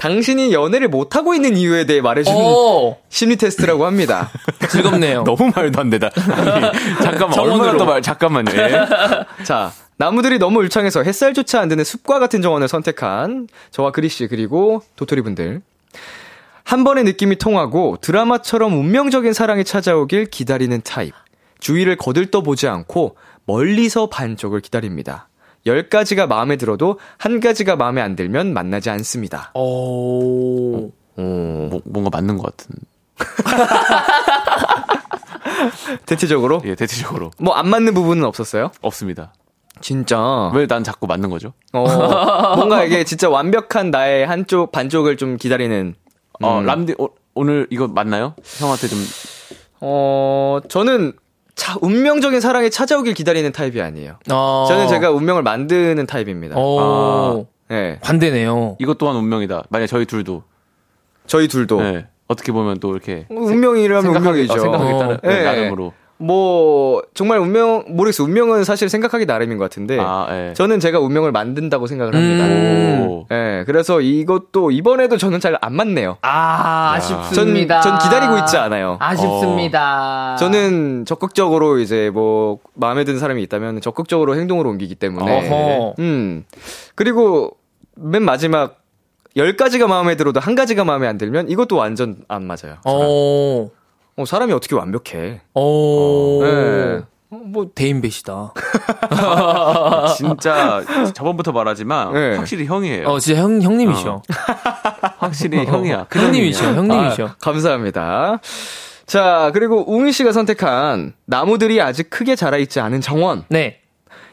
[0.03, 4.31] 당신이 연애를 못하고 있는 이유에 대해 말해주는 오, 심리 테스트라고 합니다.
[4.69, 5.23] 즐겁네요.
[5.25, 6.11] 너무 말도 안 되다.
[6.17, 6.61] 아니,
[7.05, 7.53] 잠깐만, 정원으로.
[7.53, 8.51] 얼마나 더 말, 잠깐만요.
[8.53, 9.45] 예.
[9.45, 14.83] 자, 나무들이 너무 울창해서 햇살조차 안 드는 숲과 같은 정원을 선택한 저와 그리 씨 그리고
[14.97, 15.63] 도토리 분들.
[16.65, 21.15] 한 번의 느낌이 통하고 드라마처럼 운명적인 사랑이 찾아오길 기다리는 타입.
[21.61, 25.29] 주위를 거들떠보지 않고 멀리서 반쪽을 기다립니다.
[25.67, 29.53] 열 가지가 마음에 들어도 한 가지가 마음에 안 들면 만나지 않습니다.
[29.55, 30.87] 오.
[30.87, 30.93] 오.
[31.17, 32.75] 뭐, 뭔가 맞는 것 같은.
[36.07, 37.31] 대체적으로 예, 대체적으로.
[37.39, 38.71] 뭐 안 맞는 부분은 없었어요?
[38.81, 39.33] 없습니다.
[39.81, 40.51] 진짜.
[40.55, 41.53] 왜 난 자꾸 맞는 거죠?
[41.73, 45.95] 어, 뭔가 이게 진짜 완벽한 나의 한쪽 반쪽을 좀 기다리는
[46.41, 46.67] 어, 음.
[46.67, 48.35] 람디, 오, 오늘 이거 맞나요?
[48.59, 48.99] 형한테 좀.
[49.81, 51.13] 어, 저는
[51.63, 54.19] 차, 운명적인 사랑이 찾아오길 기다리는 타입이 아니에요.
[54.33, 54.65] 어.
[54.67, 56.57] 저는 제가 운명을 만드는 타입입니다.
[56.59, 57.47] 오.
[57.69, 58.01] 네.
[58.03, 58.79] 반대네요.
[58.81, 59.67] 이것 또한 운명이다.
[59.69, 60.43] 만약 저희 둘도.
[61.27, 61.81] 저희 둘도.
[61.81, 62.07] 네.
[62.27, 63.27] 어떻게 보면 또 이렇게.
[63.31, 64.55] 운명이라면 생각하기, 운명이죠.
[64.55, 65.19] 어, 생각하기 따른, 어.
[65.23, 65.45] 네.
[65.45, 65.93] 나름으로.
[66.23, 68.27] 뭐, 정말 운명, 모르겠어요.
[68.27, 69.99] 운명은 사실 생각하기 나름인 것 같은데.
[70.01, 70.53] 아, 예.
[70.55, 72.45] 저는 제가 운명을 만든다고 생각을 합니다.
[72.45, 73.07] 음.
[73.09, 73.27] 오.
[73.29, 76.19] 네, 그래서 이것도 이번에도 저는 잘 안 맞네요.
[76.23, 77.81] 아, 전, 아쉽습니다.
[77.83, 78.97] 전 기다리고 있지 않아요.
[79.01, 80.37] 아쉽습니다.
[80.39, 85.95] 저는 적극적으로 이제 뭐 마음에 드는 사람이 있다면 적극적으로 행동으로 옮기기 때문에 어허.
[85.99, 86.45] 음
[86.95, 87.53] 그리고
[87.97, 88.79] 맨 마지막
[89.37, 92.77] 열 가지가 마음에 들어도 한 가지가 마음에 안 들면 이것도 완전 안 맞아요.
[94.17, 94.23] 오.
[94.23, 95.41] 어, 사람이 어떻게 완벽해?
[95.55, 96.43] 오.
[96.43, 97.01] 네.
[97.29, 98.53] 뭐 대인배시다.
[100.17, 100.83] 진짜
[101.15, 102.37] 저번부터 말하지만 네.
[102.37, 103.09] 확실히 형이에요.
[103.09, 104.23] 어, 진짜 형 형님이셔.
[105.19, 106.07] 확실히 형이야.
[106.11, 106.75] 큰 형님이셔.
[106.75, 107.25] 형님이셔.
[107.25, 108.41] 아, 감사합니다.
[109.07, 113.81] 자 그리고 웅이 씨가 선택한 나무들이 아직 크게 자라 있지 않은 정원 네.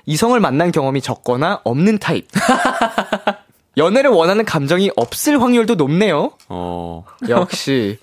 [0.05, 2.27] 이성을 만난 경험이 적거나 없는 타입.
[3.77, 6.31] 연애를 원하는 감정이 없을 확률도 높네요.
[6.49, 7.05] 어.
[7.29, 7.97] 역시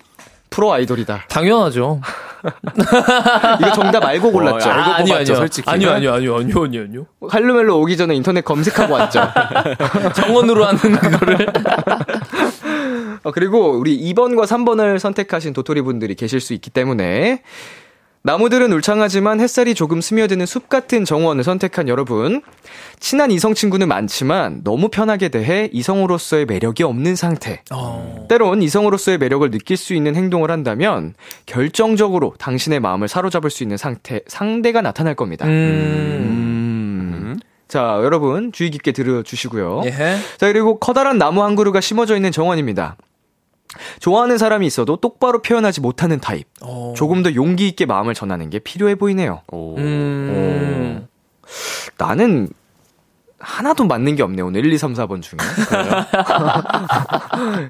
[0.49, 1.25] 프로 아이돌이다.
[1.29, 2.01] 당연하죠.
[3.59, 4.69] 이거 정답 알고 골랐죠.
[4.69, 5.35] 어, 알고 아 니요, 뽑았죠, 아니요.
[5.35, 5.69] 솔직히.
[5.69, 7.05] 아니요, 아니요, 아니요, 아니요, 아니요, 아니요.
[7.29, 9.21] 할로멜로 오기 전에 인터넷 검색하고 왔죠.
[10.15, 11.47] 정원으로 하는 그거를.
[13.23, 17.41] 어, 그리고 우리 2번과 3번을 선택하신 도토리 분들이 계실 수 있기 때문에
[18.23, 22.41] 나무들은 울창하지만 햇살이 조금 스며드는 숲 같은 정원을 선택한 여러분.
[22.99, 27.61] 친한 이성 친구는 많지만 너무 편하게 대해 이성으로서의 매력이 없는 상태.
[27.71, 28.25] 어.
[28.27, 31.13] 때론 이성으로서의 매력을 느낄 수 있는 행동을 한다면
[31.45, 35.45] 결정적으로 당신의 마음을 사로잡을 수 있는 상태, 상대가 나타날 겁니다.
[35.45, 35.51] 음.
[35.51, 37.39] 음.
[37.67, 39.83] 자, 여러분 주의 깊게 들어주시고요.
[39.85, 39.91] 예.
[40.37, 42.95] 자, 그리고 커다란 나무 한 그루가 심어져 있는 정원입니다.
[43.99, 46.47] 좋아하는 사람이 있어도 똑바로 표현하지 못하는 타입.
[46.61, 46.93] 어.
[46.95, 49.41] 조금 더 용기 있게 마음을 전하는 게 필요해 보이네요.
[49.51, 49.77] 오.
[49.77, 51.07] 음.
[51.97, 52.49] 나는
[53.39, 55.37] 하나도 맞는 게 없네, 오늘 1, 2, 3, 4번 중에.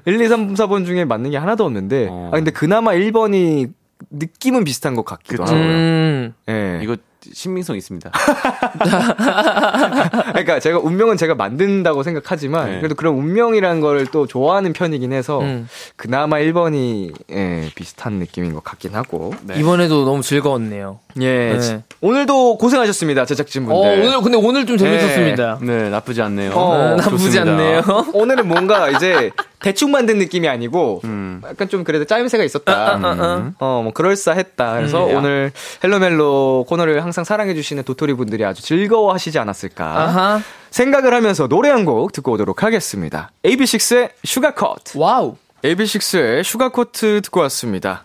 [0.06, 2.30] 1, 2, 3, 4번 중에 맞는 게 하나도 없는데, 어.
[2.32, 3.70] 아, 근데 그나마 1번이
[4.10, 5.54] 느낌은 비슷한 것 같기도 그쵸.
[5.54, 5.68] 하고요.
[5.70, 6.34] 음.
[6.48, 6.80] 예.
[6.82, 6.96] 이거
[7.32, 8.10] 신빙성 있습니다.
[10.32, 12.76] 그러니까 제가 운명은 제가 만든다고 생각하지만, 네.
[12.78, 15.68] 그래도 그런 운명이라는 걸또 좋아하는 편이긴 해서, 음.
[15.96, 19.34] 그나마 1번이, 예, 비슷한 느낌인 것 같긴 하고.
[19.42, 19.58] 네.
[19.58, 21.00] 이번에도 너무 즐거웠네요.
[21.20, 21.52] 예.
[21.52, 21.60] 네.
[21.60, 23.74] 지- 오늘도 고생하셨습니다, 제작진분들.
[23.76, 25.58] 어, 오늘 근데 오늘 좀 재밌었습니다.
[25.62, 26.52] 네, 나쁘지 않네요.
[26.52, 27.42] 어, 네, 나쁘지 좋습니다.
[27.42, 27.82] 않네요.
[28.14, 31.42] 오늘은 뭔가 이제 대충 만든 느낌이 아니고 음.
[31.44, 32.96] 약간 좀 그래도 짜임새가 있었다.
[32.96, 33.54] 음.
[33.58, 34.74] 어, 뭐 그럴싸했다.
[34.76, 35.18] 그래서 음, 야.
[35.18, 35.52] 오늘
[35.82, 40.40] 헬로멜로 코너를 항상 사랑해 주시는 도토리 분들이 아주 즐거워 하시지 않았을까 아하.
[40.70, 43.30] 생각을 하면서 노래 한 곡 듣고 오도록 하겠습니다.
[43.44, 44.94] AB6IX의 SUGARCOAT.
[44.96, 45.36] 와우.
[45.64, 48.04] AB6IX의 SUGARCOAT 듣고 왔습니다.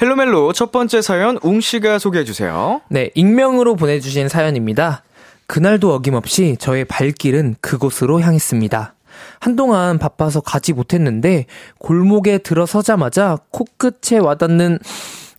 [0.00, 2.80] 헬로멜로 첫 번째 사연 웅 씨가 소개해 주세요.
[2.88, 5.02] 네, 익명으로 보내주신 사연입니다.
[5.46, 8.94] 그날도 어김없이 저의 발길은 그곳으로 향했습니다.
[9.40, 11.46] 한동안 바빠서 가지 못했는데
[11.78, 14.78] 골목에 들어서자마자 코끝에 와닿는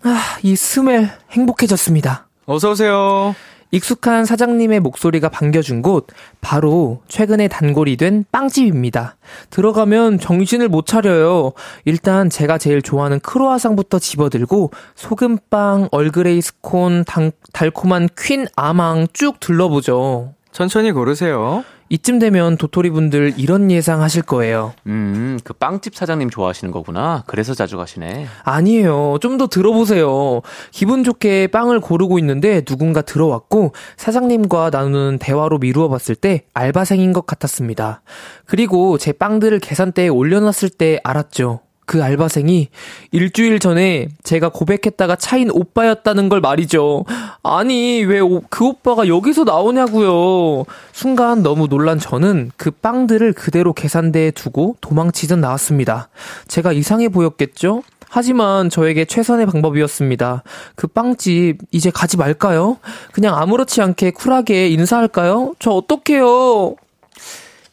[0.03, 2.27] 아, 이 smell 행복해졌습니다.
[2.45, 3.35] 어서 오세요.
[3.71, 6.07] 익숙한 사장님의 목소리가 반겨준 곳,
[6.39, 9.17] 바로 최근에 단골이 된 빵집입니다.
[9.49, 11.51] 들어가면 정신을 못 차려요.
[11.83, 20.33] 일단 제가 제일 좋아하는 크로아상부터 집어들고, 소금빵, 얼그레이 스콘, 당- 달콤한 퀸 아망 쭉 둘러보죠.
[20.51, 21.65] 천천히 고르세요.
[21.89, 24.73] 이쯤 되면 도토리 분들 이런 예상 하실 거예요.
[24.87, 27.23] 음, 그 빵집 사장님 좋아하시는 거구나.
[27.27, 28.25] 그래서 자주 가시네.
[28.43, 29.17] 아니에요.
[29.21, 30.41] 좀 더 들어보세요.
[30.71, 37.25] 기분 좋게 빵을 고르고 있는데 누군가 들어왔고 사장님과 나누는 대화로 미루어 봤을 때 알바생인 것
[37.25, 38.01] 같았습니다.
[38.45, 41.59] 그리고 제 빵들을 계산대에 올려놨을 때 알았죠.
[41.85, 42.69] 그 알바생이
[43.11, 47.05] 일주일 전에 제가 고백했다가 차인 오빠였다는 걸 말이죠.
[47.43, 48.19] 아니, 왜
[48.49, 50.65] 그 오빠가 여기서 나오냐고요.
[50.91, 56.09] 순간 너무 놀란 저는 그 빵들을 그대로 계산대에 두고 도망치듯 나왔습니다.
[56.47, 57.83] 제가 이상해 보였겠죠?
[58.07, 60.43] 하지만 저에게 최선의 방법이었습니다.
[60.75, 62.77] 그 빵집 이제 가지 말까요?
[63.11, 65.53] 그냥 아무렇지 않게 쿨하게 인사할까요?
[65.59, 66.75] 저 어떡해요?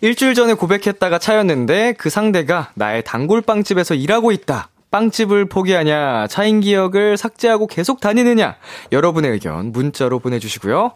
[0.03, 4.69] 일주일 전에 고백했다가 차였는데 그 상대가 나의 단골빵집에서 일하고 있다.
[4.91, 8.57] 빵집을 포기하냐, 차인 기억을 삭제하고 계속 다니느냐,
[8.91, 10.95] 여러분의 의견 문자로 보내주시고요.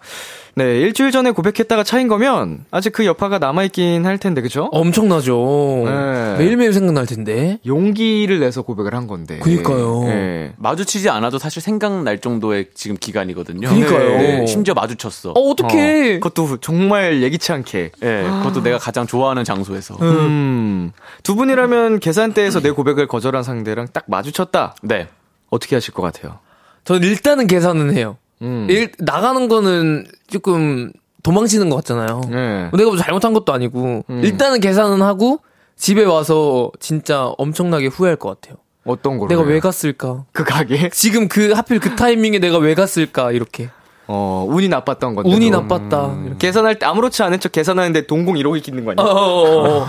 [0.59, 4.71] 네, 일주일 전에 고백했다가 차인 거면 아직 그 여파가 남아있긴 할 텐데, 그죠?
[4.73, 5.83] 엄청나죠.
[5.85, 6.37] 네.
[6.39, 7.59] 매일매일 생각날 텐데.
[7.67, 9.39] 용기를 내서 고백을 한 건데.
[9.41, 10.05] 그니까요.
[10.05, 10.55] 네.
[10.57, 13.69] 마주치지 않아도 사실 생각날 정도의 지금 기간이거든요.
[13.69, 14.17] 그니까요.
[14.17, 15.33] 네, 심지어 마주쳤어.
[15.33, 16.17] 어, 어떡해.
[16.17, 17.93] 어, 그것도 정말 예기치 않게.
[18.03, 19.97] 예, 그것도 내가 가장 좋아하는 장소에서.
[20.01, 20.91] 음.
[21.23, 24.75] 두 분이라면 계산대에서 내 고백을 거절한 상대랑 딱 마주쳤다.
[24.83, 25.09] 네.
[25.51, 26.39] 어떻게 하실 것 같아요?
[26.85, 28.17] 전 일단은 계산은 해요.
[28.43, 28.67] 음.
[28.71, 32.21] 일, 나가는 거는 조금 도망치는 것 같잖아요.
[32.31, 32.71] 네.
[32.73, 34.21] 내가 뭐 잘못한 것도 아니고 음.
[34.25, 35.41] 일단은 계산은 하고
[35.77, 38.59] 집에 와서 진짜 엄청나게 후회할 것 같아요.
[38.85, 39.29] 어떤 걸로?
[39.29, 40.25] 내가 왜 갔을까?
[40.33, 40.89] 그 가게?
[40.95, 43.33] 지금 그 하필 그 타이밍에 내가 왜 갔을까?
[43.33, 43.69] 이렇게
[44.07, 45.35] 어, 운이 나빴던 건데.
[45.35, 45.63] 운이 또.
[45.63, 46.07] 나빴다.
[46.07, 46.25] 음.
[46.27, 46.47] 이렇게.
[46.47, 49.05] 계산할 때 아무렇지 않은 척 계산하는데 동공 1호기 있는 거 아니야?
[49.05, 49.87] 어, 어, 어.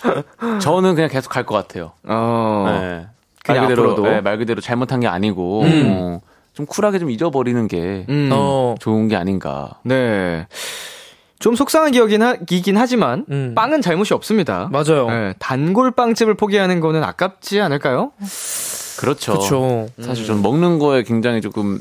[0.58, 1.92] 저는 그냥 계속 갈 것 같아요.
[2.04, 2.64] 어.
[2.68, 3.06] 네.
[3.44, 4.02] 그냥 말 그대로?
[4.02, 5.84] 네, 말 그대로 잘못한 게 아니고, 음.
[5.88, 6.20] 어,
[6.52, 8.30] 좀 쿨하게 좀 잊어버리는 게 음.
[8.32, 8.74] 어.
[8.80, 9.78] 좋은 게 아닌가.
[9.84, 10.46] 네.
[11.38, 13.54] 좀 속상한 기억이긴 하, 하지만 음.
[13.54, 14.68] 빵은 잘못이 없습니다.
[14.70, 15.08] 맞아요.
[15.08, 18.12] 네, 단골 빵집을 포기하는 거는 아깝지 않을까요?
[18.98, 19.32] 그렇죠.
[19.32, 19.88] 그렇죠.
[20.00, 21.78] 사실 좀 먹는 거에 굉장히 조금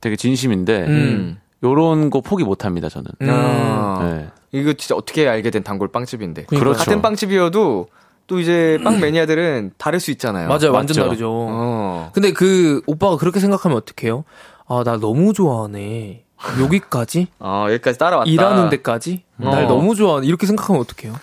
[0.00, 1.38] 되게 진심인데, 음.
[1.62, 3.06] 요런 거 포기 못 합니다, 저는.
[3.22, 3.28] 음.
[3.30, 4.28] 아, 네.
[4.50, 6.46] 이거 진짜 어떻게 알게 된 단골 빵집인데.
[6.46, 6.74] 그러니까요.
[6.74, 7.86] 같은 빵집이어도
[8.28, 10.48] 또 이제 빵 매니아들은 다를 수 있잖아요.
[10.48, 10.70] 맞아요.
[10.72, 11.02] 완전 맞죠.
[11.04, 11.30] 다르죠.
[11.32, 12.10] 어.
[12.12, 14.24] 근데 그 오빠가 그렇게 생각하면 어떡해요?
[14.68, 16.24] 아, 나 너무 좋아하네.
[16.62, 17.28] 여기까지?
[17.40, 18.30] 아, 여기까지 따라왔다.
[18.30, 19.24] 일하는 데까지?
[19.40, 19.48] 어.
[19.50, 20.26] 날 너무 좋아하네.
[20.26, 21.14] 이렇게 생각하면 어떡해요?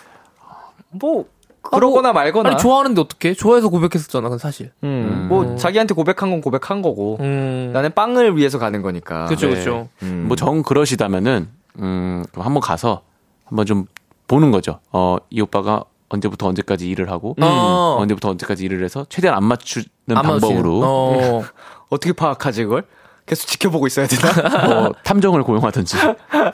[0.90, 1.26] 뭐
[1.62, 2.50] 그러거나 말거나.
[2.50, 3.34] 아니, 좋아하는데 어떡해?
[3.34, 4.72] 좋아해서 고백했었잖아, 그건 사실.
[4.82, 7.18] 음, 뭐 자기한테 고백한 건 고백한 거고.
[7.20, 7.70] 음.
[7.72, 9.26] 나는 빵을 위해서 가는 거니까.
[9.26, 9.54] 그쵸, 네.
[9.54, 9.88] 그쵸.
[10.02, 10.24] 음.
[10.26, 13.02] 뭐 정 그러시다면은 음, 한번 가서
[13.44, 13.86] 한번 좀
[14.26, 14.80] 보는 거죠.
[14.92, 17.96] 어, 이 오빠가 언제부터 언제까지 일을 하고 어.
[18.00, 20.80] 언제부터 언제까지 일을 해서 최대한 안 맞추는 안 방법으로?
[20.84, 21.42] 어.
[21.90, 22.84] 어떻게 파악하지 그걸?
[23.26, 24.66] 계속 지켜보고 있어야 되나?
[24.68, 25.96] 뭐 탐정을 고용하든지.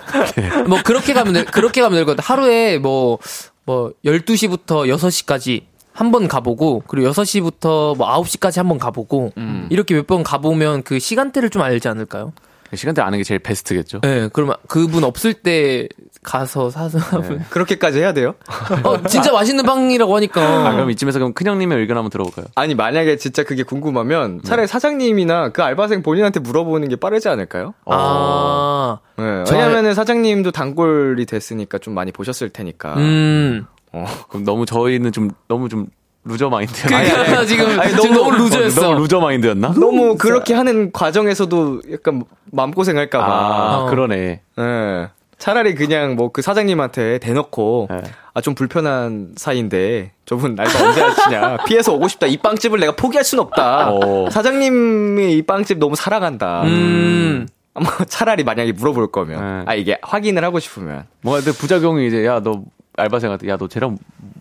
[0.69, 2.33] 뭐 그렇게 가면 될, 그렇게 가면 될것 같아.
[2.33, 3.19] 하루에 뭐,
[3.67, 9.33] 뭐, 12시부터 6시까지 한 번 가보고, 그리고 6시부터 뭐 9시까지 한 번 가보고,
[9.69, 12.33] 이렇게 몇 번 가보면 그 시간대를 좀 알지 않을까요?
[12.75, 14.01] 시간대 아는 게 제일 베스트겠죠.
[14.01, 15.89] 네, 그러면 그분 없을 때
[16.23, 17.45] 가서 사서 하면.
[17.51, 18.35] 그렇게까지 해야 돼요?
[18.85, 20.41] 어, 진짜 맛있는 빵이라고 하니까.
[20.69, 22.47] 아, 그럼 이쯤에서 그럼 큰형님의 의견 한번 들어볼까요?
[22.55, 27.75] 아니 만약에 진짜 그게 궁금하면 차라리 사장님이나 그 알바생 본인한테 물어보는 게 빠르지 않을까요?
[27.87, 32.95] 아, 네, 저- 왜냐면은 사장님도 단골이 됐으니까 좀 많이 보셨을 테니까.
[32.97, 33.67] 음.
[33.93, 34.07] 어.
[34.31, 35.87] 그럼 너무 저희는 좀 너무 좀
[36.25, 36.87] 루저 마인드.
[36.87, 37.67] 그러니까 지금,
[38.01, 38.81] 지금 너무 루저였어.
[38.81, 39.75] 너무 루저 마인드였나?
[39.75, 43.25] 너무 그렇게 하는 과정에서도 약간 마음고생할까봐.
[43.27, 43.87] 아, 어.
[43.91, 44.41] 그러네.
[44.57, 45.09] 네.
[45.39, 48.03] 차라리 그냥 뭐 그 사장님한테 대놓고 네.
[48.33, 53.41] 아좀 불편한 사이인데 저분 날짜 언제 하시냐 피해서 오고 싶다 이 빵집을 내가 포기할 순
[53.41, 54.31] 없다 어.
[54.31, 57.49] 사장님이 이 빵집 너무 사랑한다 음.
[57.75, 59.65] 아마 차라리 만약에 물어볼 거면 네.
[59.67, 62.63] 아 이게 확인을 하고 싶으면 뭔가 근데 부작용이 이제 야 너
[62.97, 63.97] 알바생한테 야 너 쟤랑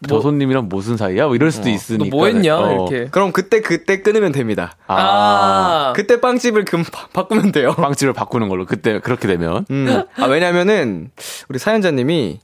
[0.09, 1.27] 저 손님이랑 무슨 사이야?
[1.27, 2.15] 뭐 이럴 수도 너 있으니까.
[2.15, 2.57] 뭐 했냐?
[2.57, 2.71] 어.
[2.89, 3.07] 이렇게.
[3.09, 5.93] 그럼 그때 그때 끊으면 됩니다 아.
[5.95, 10.03] 그때 빵집을 금 바, 바꾸면 돼요 빵집을 바꾸는 걸로 그때 그렇게 되면 음.
[10.17, 11.11] 아, 왜냐면은,
[11.49, 12.39] 우리 사연자님이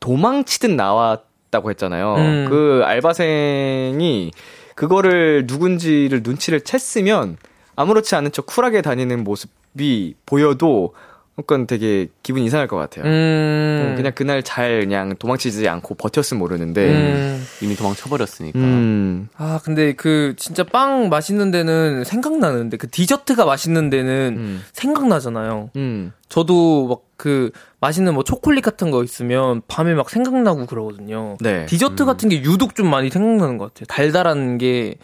[0.00, 2.14] 도망치듯 나왔다고 했잖아요.
[2.16, 2.46] 음.
[2.48, 4.30] 그 알바생이
[4.74, 7.36] 그거를 누군지를 눈치를 챘으면
[7.74, 10.94] 아무렇지 않은 척 쿨하게 다니는 모습이 보여도
[11.36, 13.04] 그건 되게 기분 이상할 것 같아요.
[13.04, 13.94] 음.
[13.96, 16.88] 그냥 그날 잘 그냥 도망치지 않고 버텼으면 모르는데.
[16.90, 17.46] 음.
[17.60, 18.58] 이미 도망쳐 버렸으니까.
[18.58, 19.28] 음.
[19.36, 24.64] 아, 근데 그 진짜 빵 맛있는 데는 생각나는데 그 디저트가 맛있는 데는 음.
[24.72, 25.70] 생각나잖아요.
[25.76, 26.12] 음.
[26.28, 31.36] 저도 막 그 맛있는 뭐 초콜릿 같은 거 있으면 밤에 막 생각나고 그러거든요.
[31.40, 31.66] 네.
[31.66, 33.86] 디저트 같은 게 유독 좀 많이 생각나는 것 같아요.
[33.86, 34.96] 달달한 게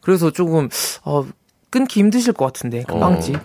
[0.00, 0.68] 그래서 조금
[1.04, 1.24] 어
[1.70, 2.98] 끊기 힘드실 것 같은데 그 어.
[2.98, 3.36] 빵집.
[3.36, 3.40] 어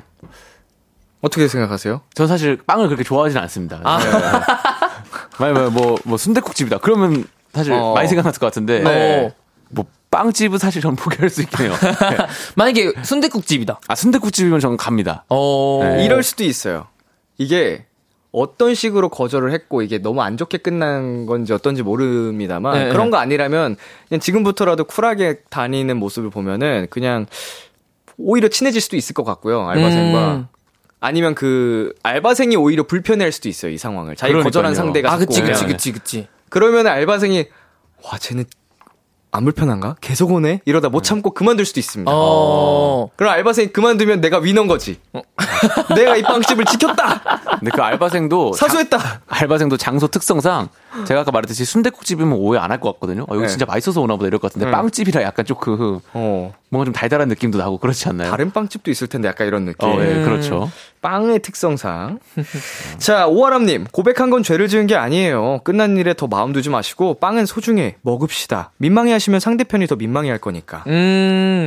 [1.28, 2.02] 떻게 생각하세요?
[2.14, 3.82] 전 사실 빵을 그렇게 좋아하진 않습니다.
[3.84, 4.00] 아.
[5.40, 6.78] 만약 뭐, 뭐, 뭐 순대국집이다.
[6.80, 7.94] 그러면 사실 어.
[7.94, 8.80] 많이 생각났을 것 같은데.
[8.80, 9.34] 네.
[9.70, 11.74] 뭐 빵집은 사실 전 포기할 수 있긴 해요.
[11.82, 12.18] 네.
[12.56, 13.80] 만약에 순대국집이다.
[13.88, 15.26] 아 순대국집이면 저는 갑니다.
[15.30, 15.82] 어.
[15.84, 16.06] 네.
[16.06, 16.88] 이럴 수도 있어요.
[17.38, 17.86] 이게
[18.32, 23.12] 어떤 식으로 거절을 했고 이게 너무 안 좋게 끝난 건지 어떤지 모릅니다만 네, 그런 네.
[23.12, 23.76] 거 아니라면
[24.08, 27.26] 그냥 지금부터라도 쿨하게 다니는 모습을 보면은 그냥
[28.18, 30.48] 오히려 친해질 수도 있을 것 같고요 알바생과 음.
[31.02, 34.50] 아니면 그 알바생이 오히려 불편해할 수도 있어요 이 상황을 자기 그러니까요.
[34.50, 35.66] 거절한 상대가 아, 그치, 그치.
[35.66, 36.28] 그치, 그치.
[36.50, 37.48] 그러면 알바생이
[38.04, 38.46] 와 쟤는
[39.32, 42.12] 안 불편한가 계속 오네 이러다 못 참고 그만둘 수도 있습니다.
[42.14, 43.10] 어.
[43.16, 45.00] 그럼 알바생이 그만두면 내가 위너인 거지.
[45.96, 47.40] 내가 이 빵집을 지켰다!
[47.60, 48.98] 근데 그 알바생도 사수했다!
[48.98, 50.70] 장- 알바생도 장소 특성상
[51.06, 53.24] 제가 아까 말했듯이 순대국집이면 오해 안 할 것 같거든요.
[53.24, 53.48] 어, 여기 네.
[53.48, 54.72] 진짜 맛있어서 오나 보다 이럴 것 같은데 네.
[54.72, 56.54] 빵집이라 약간 조금 어.
[56.70, 58.30] 뭔가 좀 달달한 느낌도 나고 그렇지 않나요?
[58.30, 59.88] 다른 빵집도 있을 텐데 약간 이런 느낌.
[59.90, 60.70] 어, 예, 그렇죠.
[61.02, 62.20] 빵의 특성상.
[63.00, 65.62] 자, 오아람님, 고백한 건 죄를 지은 게 아니에요.
[65.64, 67.96] 끝난 일에 더 마음 두지 마시고, 빵은 소중해.
[68.02, 68.72] 먹읍시다.
[68.78, 70.84] 민망해 하시면 상대편이 더 민망해 할 거니까.
[70.88, 70.92] 음.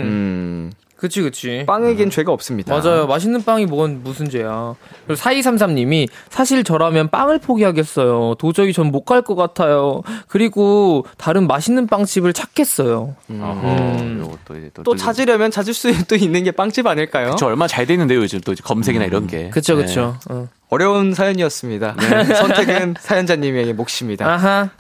[0.05, 1.65] 음, 그치, 그치.
[1.67, 2.73] 빵에겐 죄가 없습니다.
[2.79, 3.09] 맞아요.
[3.09, 4.77] 맛있는 빵이 뭔 무슨 죄야.
[5.05, 8.37] 그리고 4233님이 사실 저라면 빵을 포기하겠어요.
[8.39, 10.03] 도저히 전 못 갈 것 같아요.
[10.29, 13.17] 그리고 다른 맛있는 빵집을 찾겠어요.
[13.29, 17.35] 어허, 요것도 이제 또, 또 또 찾으려면 찾을 수 또 있는 게 빵집 아닐까요?
[17.37, 19.51] 저 얼마 잘돼 있는데요 요즘 또 이제 검색이나 이런 게.
[19.51, 19.83] 그쵸, 네.
[19.85, 20.17] 그쵸.
[20.31, 20.47] 어.
[20.69, 21.97] 어려운 사연이었습니다.
[22.39, 24.25] 선택은 사연자님에게 몫입니다.
[24.33, 24.71] 아하.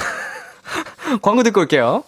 [1.21, 2.05] 광고 듣고 올게요.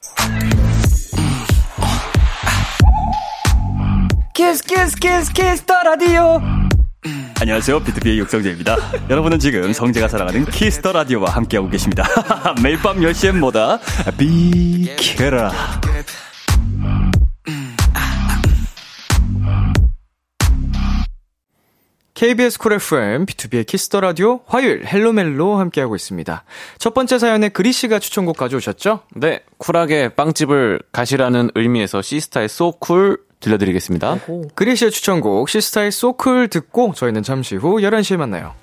[4.35, 6.43] Kiss Kiss Kiss Kiss the Radio
[7.41, 7.79] 안녕하세요.
[7.85, 8.77] BTOB의 육성재입니다.
[9.09, 12.05] 여러분은 지금 성재가 사랑하는 Kiss the Radio와 함께하고 계십니다.
[12.61, 13.79] 매일 밤 10시엔 뭐다?
[14.19, 15.53] 비키라.
[22.15, 26.45] KBS 쿨 FM, B2B의 키스터 라디오, 화요일 헬로멜로 함께하고 있습니다.
[26.79, 29.01] 첫 번째 사연에 그리 씨가 추천곡 가져오셨죠?
[29.15, 34.19] 네, 쿨하게 빵집을 가시라는 의미에서 씨스타의 So Cool 들려드리겠습니다.
[34.55, 38.55] 그리 씨의 추천곡, 씨스타의 So Cool 듣고 저희는 잠시 후 11시에 만나요.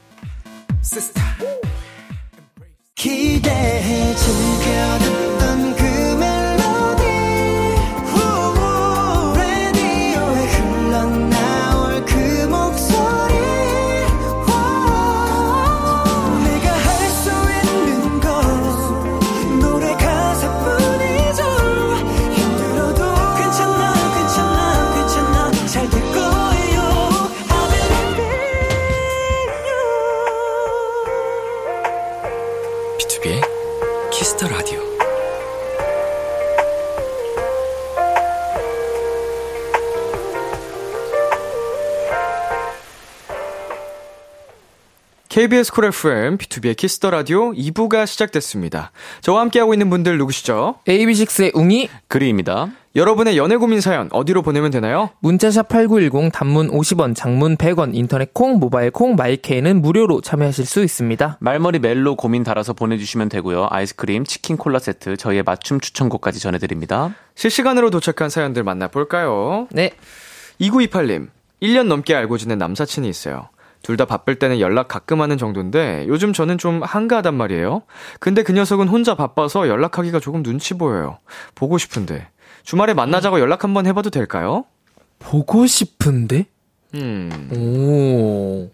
[2.96, 5.21] 기대해 즐겨
[45.41, 48.91] KBS 쿨 FM, B2B의 키스터 라디오 2부가 시작됐습니다.
[49.21, 50.75] 저와 함께하고 있는 분들 누구시죠?
[50.88, 52.67] AB6IX의 웅이 그리입니다.
[52.95, 55.10] 여러분의 연애 고민 사연 어디로 보내면 되나요?
[55.21, 61.38] 문자샵 8910 단문 50원, 장문 100원, 인터넷 콩, 모바일 콩, 마이케이는 무료로 참여하실 수 있습니다.
[61.39, 63.65] 말머리 멜로 고민 달아서 보내주시면 되고요.
[63.71, 67.15] 아이스크림, 치킨 콜라 세트, 저희의 맞춤 추천곡까지 전해드립니다.
[67.34, 69.67] 실시간으로 도착한 사연들 만나볼까요?
[69.71, 69.89] 네.
[70.60, 71.30] 2928님,
[71.63, 73.49] 1년 넘게 알고 지낸 남사친이 있어요.
[73.84, 77.82] 둘 다 바쁠 때는 연락 가끔 하는 정도인데 요즘 저는 좀 한가하단 말이에요.
[78.20, 81.17] 근데 그 녀석은 혼자 바빠서 연락하기가 조금 눈치 보여요.
[81.56, 82.28] 보고 싶은데.
[82.63, 84.65] 주말에 만나자고 연락 한번 해봐도 될까요?
[85.20, 86.46] 보고 싶은데?
[86.96, 88.70] 음, 오.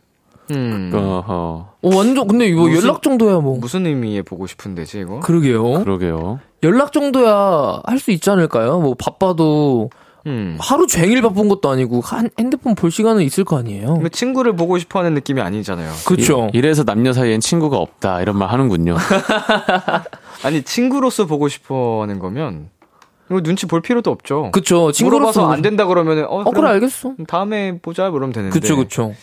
[0.51, 0.91] 음.
[0.93, 3.57] 어허, 어, 완전, 근데 이거 무슨- 연락 정도야 뭐.
[3.59, 5.19] 무슨 의미의 보고 싶은데지, 이거?
[5.19, 5.83] 그러게요.
[5.83, 6.39] 그러게요.
[6.63, 8.79] 연락 정도야 할 수 있지 않을까요?
[8.79, 9.89] 뭐 바빠도
[10.27, 10.57] 음.
[10.59, 13.95] 하루 종일 바쁜 것도 아니고 한 핸드폰 볼 시간은 있을 거 아니에요.
[13.95, 15.91] 근데 친구를 보고 싶어 하는 느낌이 아니잖아요.
[16.05, 16.49] 그렇죠.
[16.53, 18.97] 이, 이래서 남녀 사이엔 친구가 없다 이런 말 하는군요.
[20.43, 22.69] 아니, 친구로서 보고 싶어 하는 거면,
[23.29, 24.51] 이거 눈치 볼 필요도 없죠.
[24.51, 24.91] 그쵸.
[24.91, 27.15] 친구로서 물어봐서 안 된다 그러면은, 어, 어, 그래 알겠어.
[27.27, 28.59] 다음에 보자, 그러면 되는데.
[28.59, 29.13] 그쵸, 그쵸.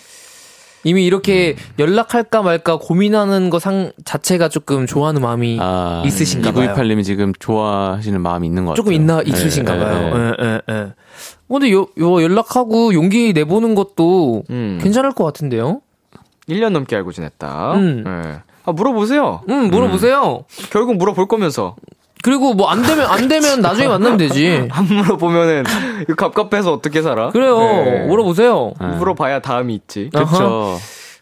[0.85, 6.75] 이미 이렇게 연락할까 말까 고민하는 거 상 자체가 조금 좋아하는 마음이 아, 있으신가 봐요.
[6.75, 8.77] 2928님이 지금 좋아하시는 마음이 있는 것 같아요.
[8.77, 10.15] 조금 있나 네, 있으신가 네, 봐요.
[10.17, 10.33] 네.
[10.41, 10.93] 예, 예, 예.
[11.49, 14.79] 근데 요, 요 연락하고 용기 내보는 것도 음.
[14.83, 15.81] 괜찮을 것 같은데요?
[16.49, 17.75] 1년 넘게 알고 지냈다.
[17.75, 18.05] 음.
[18.07, 18.41] 예.
[18.67, 19.43] 아, 물어보세요.
[19.49, 20.45] 음, 물어보세요.
[20.71, 21.77] 결국 물어볼 거면서.
[22.25, 24.67] 그리고 뭐 안 되면 안 되면 나중에 만나면 되지.
[24.73, 25.65] 안 물어보면은,
[26.09, 27.29] 이거 갑갑해서 어떻게 살아?
[27.29, 27.59] 그래요.
[27.59, 28.07] 네.
[28.07, 28.73] 물어보세요.
[28.81, 28.87] 네.
[28.97, 30.09] 물어봐야 다음이 있지.
[30.13, 30.79] 그렇죠.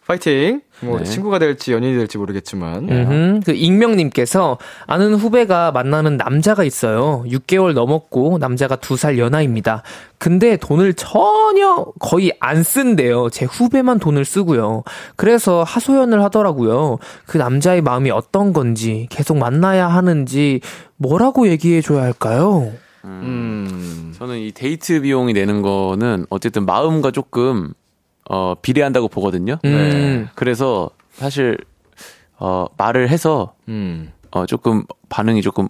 [0.06, 0.60] 파이팅.
[0.82, 1.04] 뭐 네.
[1.04, 2.88] 친구가 될지 연인이 될지 모르겠지만.
[2.88, 3.40] 음흠.
[3.44, 7.24] 그 익명님께서 아는 후배가 만나는 남자가 있어요.
[7.28, 9.82] 6개월 넘었고 남자가 2살 연하입니다.
[10.18, 13.30] 근데 돈을 전혀 거의 안 쓴대요.
[13.30, 14.82] 제 후배만 돈을 쓰고요.
[15.16, 16.98] 그래서 하소연을 하더라고요.
[17.26, 20.60] 그 남자의 마음이 어떤 건지 계속 만나야 하는지
[20.96, 22.70] 뭐라고 얘기해 줘야 할까요?
[23.04, 24.14] 음.
[24.16, 27.72] 저는 이 데이트 비용이 내는 거는 어쨌든 마음과 조금
[28.32, 29.58] 어 비례한다고 보거든요.
[29.66, 30.26] 음.
[30.34, 31.58] 그래서 사실
[32.38, 34.10] 어 말을 해서 음.
[34.30, 35.68] 어 조금 반응이 조금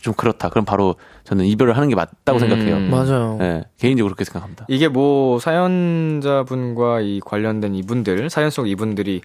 [0.00, 0.48] 좀 그렇다.
[0.48, 2.40] 그럼 바로 저는 이별을 하는 게 맞다고 음.
[2.40, 2.80] 생각해요.
[2.90, 3.36] 맞아요.
[3.38, 4.64] 네, 개인적으로 그렇게 생각합니다.
[4.68, 9.20] 이게 뭐 사연자분과 이 관련된 이분들 사연 속 이분들이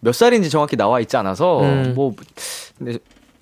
[0.00, 1.92] 몇 살인지 정확히 나와 있지 않아서 음.
[1.94, 2.16] 뭐
[2.78, 2.98] 근데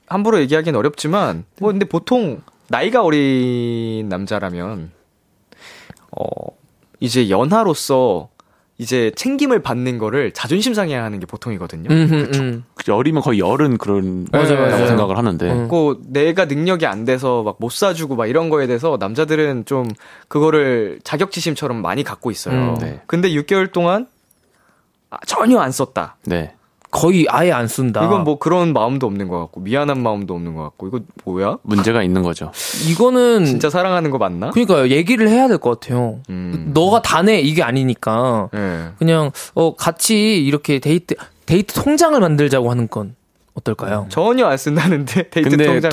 [0.06, 4.90] 함부로 얘기하기는 어렵지만 뭐 근데 보통 나이가 어린 남자라면
[6.10, 6.26] 어
[7.00, 8.28] 이제 연하로서
[8.78, 11.88] 이제 챙김을 받는 거를 자존심 상해야 하는 게 보통이거든요.
[11.90, 12.64] 음, 음.
[12.86, 14.86] 열이면 거의 열은 그런 맞아요.
[14.86, 15.68] 생각을 하는데 음.
[15.68, 19.88] 고 내가 능력이 안 돼서 막 못 사주고 막 이런 거에 대해서 남자들은 좀
[20.28, 22.74] 그거를 자격지심처럼 많이 갖고 있어요.
[22.74, 23.00] 음, 네.
[23.06, 24.06] 근데 6개월 동안
[25.08, 26.16] 아, 전혀 안 썼다.
[26.26, 26.54] 네.
[26.90, 28.04] 거의 아예 안 쓴다.
[28.04, 31.58] 이건 뭐 그런 마음도 없는 것 같고 미안한 마음도 없는 것 같고 이거 뭐야?
[31.62, 32.50] 문제가 있는 거죠.
[32.90, 34.50] 이거는 진짜 사랑하는 거 맞나?
[34.50, 36.20] 그러니까 얘기를 해야 될 것 같아요.
[36.30, 36.70] 음.
[36.74, 38.88] 너가 다 내 이게 아니니까 예.
[38.98, 41.14] 그냥 어 같이 이렇게 데이트
[41.46, 43.14] 데이트 통장을 만들자고 하는 건
[43.54, 44.06] 어떨까요?
[44.10, 45.90] 전혀 안 쓴다는데 데이트 근데 통장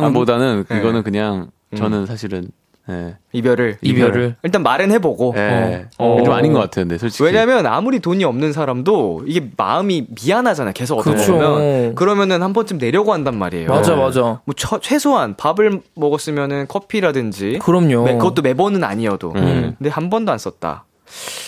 [0.00, 0.78] 통장보다는 네.
[0.78, 1.76] 이거는 그냥 음.
[1.76, 2.48] 저는 사실은
[2.90, 3.16] 예.
[3.32, 4.36] 이별을 이별을.
[4.42, 5.86] 일단 말은 해보고 예.
[5.98, 6.20] 어.
[6.24, 6.84] 좀 아닌 것 같아요.
[6.84, 10.72] 근데 솔직히 왜냐면 아무리 돈이 없는 사람도 이게 마음이 미안하잖아.
[10.72, 11.32] 계속 어떻게 그쵸.
[11.34, 13.68] 보면 그러면은 한 번쯤 내려고 한단 말이에요.
[13.68, 14.00] 맞아 네.
[14.02, 14.20] 맞아.
[14.44, 18.02] 뭐 처- 최소한 밥을 먹었으면은 커피라든지 그럼요.
[18.04, 19.76] 매- 그것도 매번은 아니어도 음.
[19.78, 20.84] 근데 한 번도 안 썼다.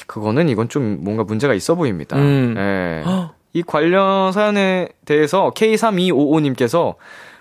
[0.07, 2.17] 그거는 이건 좀 뭔가 문제가 있어 보입니다.
[2.17, 2.55] 음.
[2.57, 3.03] 예.
[3.55, 6.95] 이 관련 사연에 대해서 K3255님께서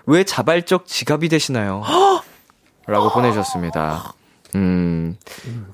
[0.06, 1.82] 왜 자발적 지갑이 되시나요?
[2.86, 4.14] 라고 보내주셨습니다.
[4.54, 5.16] 음,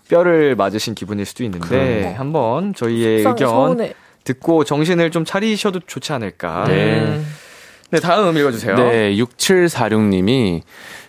[0.08, 3.94] 뼈를 맞으신 기분일 수도 있는데, 한번 저희의 의견 서운해.
[4.24, 6.64] 듣고 정신을 좀 차리셔도 좋지 않을까.
[6.68, 7.00] 네.
[7.00, 7.26] 음.
[7.90, 8.76] 네, 다음 읽어주세요.
[8.76, 10.62] 네, 6746님이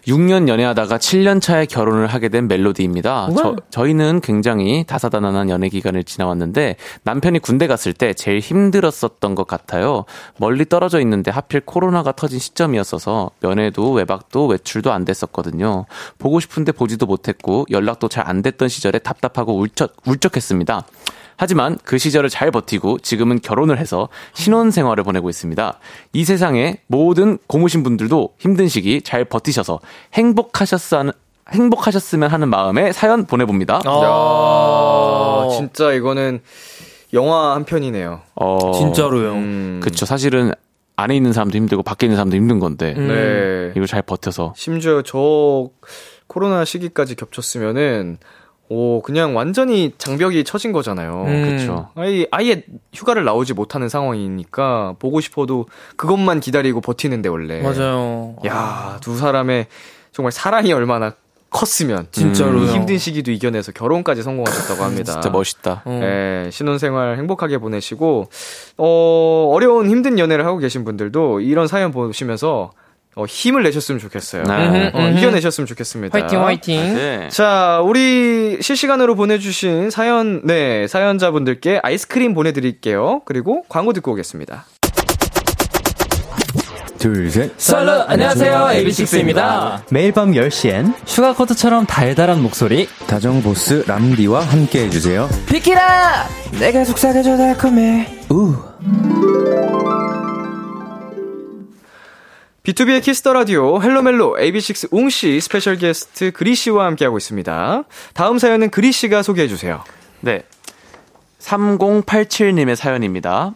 [0.08, 3.30] 6년 연애하다가 7년 차에 결혼을 하게 된 멜로디입니다.
[3.38, 10.06] 저, 저희는 굉장히 다사다난한 연애 기간을 지나왔는데 남편이 군대 갔을 때 제일 힘들었었던 것 같아요.
[10.38, 15.86] 멀리 떨어져 있는데 하필 코로나가 터진 시점이었어서 면회도 외박도 외출도 안 됐었거든요.
[16.18, 20.86] 보고 싶은데 보지도 못했고 연락도 잘 안 됐던 시절에 답답하고 울적, 울적했습니다.
[21.42, 25.80] 하지만 그 시절을 잘 버티고 지금은 결혼을 해서 신혼 생활을 보내고 있습니다.
[26.14, 29.80] 이 세상의 모든 고무신 분들도 힘든 시기 잘 버티셔서
[30.14, 31.14] 행복하셨으면
[31.50, 33.82] 행복하셨으면 하는 마음에 사연 보내봅니다.
[33.84, 36.42] 아, 야, 진짜 이거는
[37.14, 38.22] 영화 한 편이네요.
[38.36, 39.32] 어, 진짜로요.
[39.32, 40.06] 음, 그쵸.
[40.06, 40.52] 사실은
[40.96, 43.08] 안에 있는 사람도 힘들고 밖에 있는 사람도 힘든 건데 음.
[43.08, 43.72] 네.
[43.76, 45.72] 이걸 잘 버텨서 심지어 저
[46.28, 48.20] 코로나 시기까지 겹쳤으면은
[48.72, 51.26] 오 그냥 완전히 장벽이 쳐진 거잖아요.
[51.28, 51.58] 음.
[51.58, 51.90] 그쵸.
[51.96, 52.64] 아예, 아예
[52.94, 55.66] 휴가를 나오지 못하는 상황이니까 보고 싶어도
[55.98, 57.62] 그것만 기다리고 버티는데 원래.
[57.62, 58.38] 맞아요.
[58.46, 59.68] 야, 두 사람의
[60.14, 61.12] 정말 사랑이 얼마나
[61.50, 62.64] 컸으면 진짜로요.
[62.64, 65.12] 이 힘든 시기도 이겨내서 결혼까지 성공하셨다고 합니다.
[65.12, 65.82] 진짜 멋있다.
[65.84, 66.00] 어.
[66.02, 68.30] 네, 신혼생활 행복하게 보내시고
[68.78, 72.72] 어, 어려운 힘든 연애를 하고 계신 분들도 이런 사연 보시면서
[73.16, 74.44] 어, 힘을 내셨으면 좋겠어요.
[74.44, 74.92] 네.
[74.94, 76.18] 어, 이겨내셨으면 좋겠습니다.
[76.18, 76.94] 화이팅 화이팅.
[76.96, 77.30] 네.
[77.30, 83.22] 자, 우리 실시간으로 보내주신 사연, 네, 사연자분들께 아이스크림 보내드릴게요.
[83.26, 84.66] 그리고 광고 듣고 오겠습니다.
[87.00, 87.52] 둘, 셋.
[87.58, 89.82] Absolute 안녕하세요 AB6IX입니다.
[89.90, 95.28] 매일 밤 10시엔 Sugarcoat처럼 달달한 목소리 다정보스 람디와 함께 해주세요.
[95.48, 96.28] 비키라
[96.60, 98.20] 내가 속삭여줘 달콤해.
[98.30, 98.56] 우.
[102.64, 107.84] B2B의 키스터 라디오 헬로멜로 AB6 웅씨 스페셜 게스트 그리 씨와 함께하고 있습니다.
[108.14, 109.84] 다음 사연은 그리 씨가 소개해 주세요.
[110.20, 110.44] 네.
[111.40, 113.54] 3087님의 사연입니다.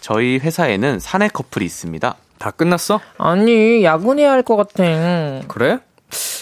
[0.00, 2.14] 저희 회사에는 사내 커플이 있습니다.
[2.38, 3.00] 다 끝났어?
[3.18, 4.84] 아니 야근해야 할 것 같아.
[5.48, 5.78] 그래?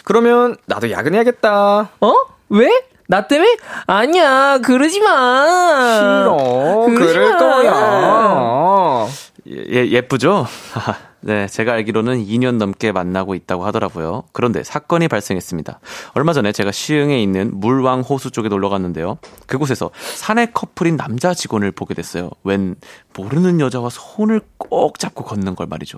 [0.04, 1.90] 그러면 나도 야근해야겠다.
[2.00, 2.14] 어?
[2.48, 2.68] 왜?
[3.08, 3.56] 나 때문에?
[3.86, 5.96] 아니야 그러지 마.
[5.96, 6.86] 싫어.
[6.94, 7.38] 그러지 그럴 마.
[7.38, 9.08] 거야.
[9.48, 10.46] 예, 예쁘죠?
[11.26, 14.24] 네, 제가 알기로는 2년 넘게 만나고 있다고 하더라고요.
[14.32, 15.80] 그런데 사건이 발생했습니다.
[16.12, 19.16] 얼마 전에 제가 시흥에 있는 물왕 호수 쪽에 놀러 갔는데요.
[19.46, 22.28] 그곳에서 사내 커플인 남자 직원을 보게 됐어요.
[22.42, 22.74] 웬
[23.16, 25.96] 모르는 여자와 손을 꼭 잡고 걷는 걸 말이죠.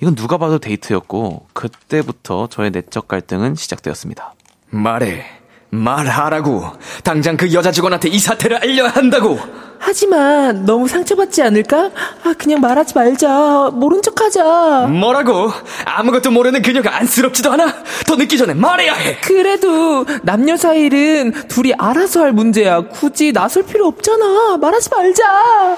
[0.00, 4.34] 이건 누가 봐도 데이트였고 그때부터 저의 내적 갈등은 시작되었습니다.
[4.70, 5.43] 말해.
[5.74, 6.64] 말하라고.
[7.02, 9.38] 당장 그 여자 직원한테 이 사태를 알려야 한다고.
[9.78, 11.90] 하지만 너무 상처받지 않을까?
[12.22, 13.70] 아, 그냥 말하지 말자.
[13.74, 14.86] 모른 척 하자.
[14.88, 15.52] 뭐라고?
[15.84, 17.74] 아무것도 모르는 그녀가 안쓰럽지도 않아?
[18.06, 19.18] 더 늦기 전에 말해야 해.
[19.20, 22.80] 그래도 남녀 사이는 둘이 알아서 할 문제야.
[22.80, 24.56] 굳이 나설 필요 없잖아.
[24.56, 25.76] 말하지 말자.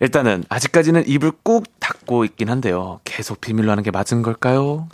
[0.00, 3.00] 일단은 아직까지는 입을 꾹 닫고 있긴 한데요.
[3.04, 4.86] 계속 비밀로 하는 게 맞은 걸까요?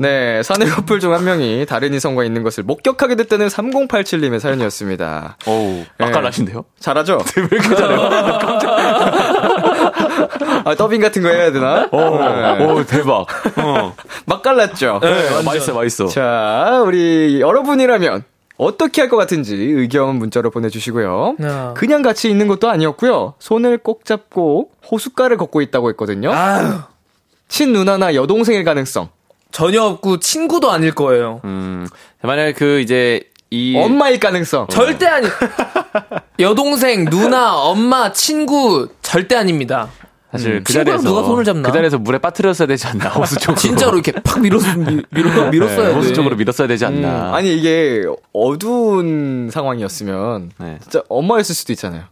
[0.00, 5.36] 네, 사내 커플 중 한 명이 다른 이성과 있는 것을 목격하게 됐다는 3087님의 사연이었습니다.
[5.46, 6.64] 어우, 맛깔나신데요?
[6.80, 7.18] 잘하죠?
[7.36, 8.00] 왜 이렇게 잘해요?
[10.64, 11.88] 아, 더빙 같은 거 해야 되나?
[11.90, 12.64] 네.
[12.64, 13.26] 오, 대박.
[13.56, 13.94] 어.
[14.26, 15.00] 맛깔났죠?
[15.02, 16.06] 네, 맛있어, 맛있어.
[16.08, 18.24] 자, 우리 여러분이라면
[18.60, 21.36] 어떻게 할 것 같은지 의견 문자로 보내주시고요.
[21.42, 21.74] 야.
[21.76, 23.34] 그냥 같이 있는 것도 아니었고요.
[23.38, 26.30] 손을 꼭 잡고 호숫가를 걷고 있다고 했거든요.
[26.32, 26.74] 아유,
[27.48, 29.08] 친 누나나 여동생일 가능성.
[29.50, 31.40] 전혀 없고 친구도 아닐 거예요.
[31.44, 31.86] 음,
[32.22, 34.68] 만약에 그 이제 이 엄마일 가능성.
[34.68, 35.26] 절대 아니.
[36.38, 39.88] 여동생, 누나, 엄마, 친구 절대 아닙니다.
[40.32, 41.68] 사실 그 친구랑 자리에서 누가 손을 잡나?
[41.68, 45.76] 그 자리에서 물에 빠뜨렸어야 되지 않나 호수 쪽으로 진짜로 이렇게 팍 밀어서 밀- 밀어 밀었어야
[45.76, 45.92] 네, 돼.
[45.94, 47.34] 호수 쪽으로 밀었어야 되지 음, 않나.
[47.34, 50.78] 아니 이게 어두운 상황이었으면 네.
[50.82, 52.04] 진짜 엄마였을 수도 있잖아요.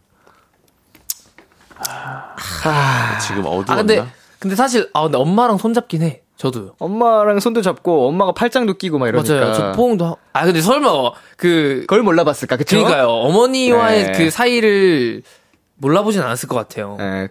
[3.26, 3.72] 지금 어두웠나?
[3.72, 4.04] 아 근데
[4.38, 6.22] 근데 사실 아 근데 엄마랑 손 잡긴 해.
[6.36, 6.74] 저도요.
[6.78, 9.34] 엄마랑 손도 잡고 엄마가 팔짱도 끼고 막 이러니까.
[9.34, 9.54] 맞아요.
[9.54, 10.14] 저 포옹도 하...
[10.32, 12.76] 아 근데 설마 그 그걸 몰라봤을까, 그쵸?
[12.78, 13.08] 그러니까요.
[13.08, 14.12] 어머니와의 네.
[14.12, 15.22] 그 사이를
[15.76, 16.96] 몰라보진 않았을 것 같아요.
[17.00, 17.28] 예.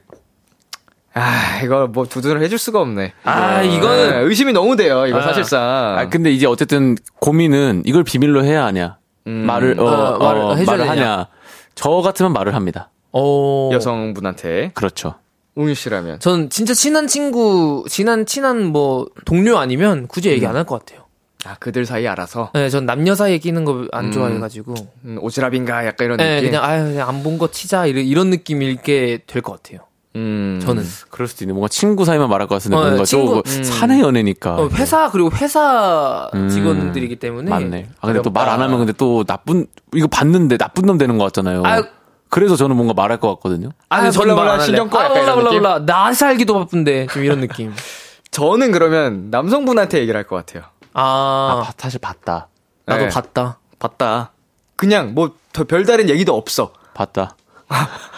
[1.18, 3.13] 아, 이걸 뭐 두둔을 해줄 수가 없네.
[3.24, 5.22] 아 네, 이거는 의심이 너무 돼요, 이거 아.
[5.24, 5.61] 사실상.
[5.97, 8.97] 아, 근데 이제 어쨌든 고민은 이걸 비밀로 해야 하냐.
[9.26, 10.89] 말을, 어, 어, 말을 어, 해줘야 말을.
[10.91, 11.28] 하냐.
[11.76, 12.89] 저 같으면 말을 합니다.
[13.11, 14.72] 어 여성분한테.
[14.74, 15.15] 그렇죠.
[15.55, 16.20] 웅유 씨라면.
[16.20, 21.05] 전 진짜 친한 친구, 친한 친한 뭐 동료 아니면 굳이 얘기 안할 것 같아요.
[21.45, 22.51] 아, 그들 사이 알아서.
[22.53, 24.74] 네, 전 남녀 사이에 끼는 거 안 좋아해가지고.
[25.05, 25.86] 음, 오지랖인가?
[25.86, 26.51] 약간 이런 네, 느낌.
[26.51, 29.80] 그냥 아유 그냥 안 본 거 치자 이런, 이런 느낌일 게 될 것 같아요.
[30.15, 30.59] 음.
[30.63, 31.53] 저는 그럴 수도 있네.
[31.53, 34.55] 뭔가 친구 사이만 말할 것 같은데 어, 뭔가 친구- 좀 사내 연애니까.
[34.55, 37.89] 어, 회사 그리고 회사 음, 직원들이기 때문에 맞네.
[38.01, 41.25] 아 근데 또 말 안 하면 근데 또 나쁜 이거 봤는데 나쁜 놈 되는 것
[41.25, 41.61] 같잖아요.
[41.65, 41.83] 아유.
[42.29, 43.69] 그래서 저는 뭔가 말할 것 같거든요.
[43.89, 44.59] 아, 아, 근데 저는 몰라.
[44.59, 45.61] 신경 꺼, 아, 약간 몰라, 이런 몰라, 느낌?
[45.61, 45.85] 몰라.
[45.85, 47.07] 나 살기도 바쁜데.
[47.07, 47.73] 좀 이런 느낌.
[48.31, 50.63] 저는 그러면 남성분한테 얘기를 할 것 같아요.
[50.93, 52.47] 아, 아, 바- 사실 봤다.
[52.85, 53.09] 나도 네.
[53.09, 53.59] 봤다.
[53.79, 54.31] 봤다.
[54.75, 56.71] 그냥 뭐 더 별다른 얘기도 없어.
[56.93, 57.35] 봤다.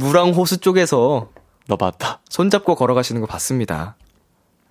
[0.00, 1.28] 무랑 호수 쪽에서
[1.68, 2.20] 너 봤다.
[2.28, 3.96] 손잡고 걸어가시는 거 봤습니다.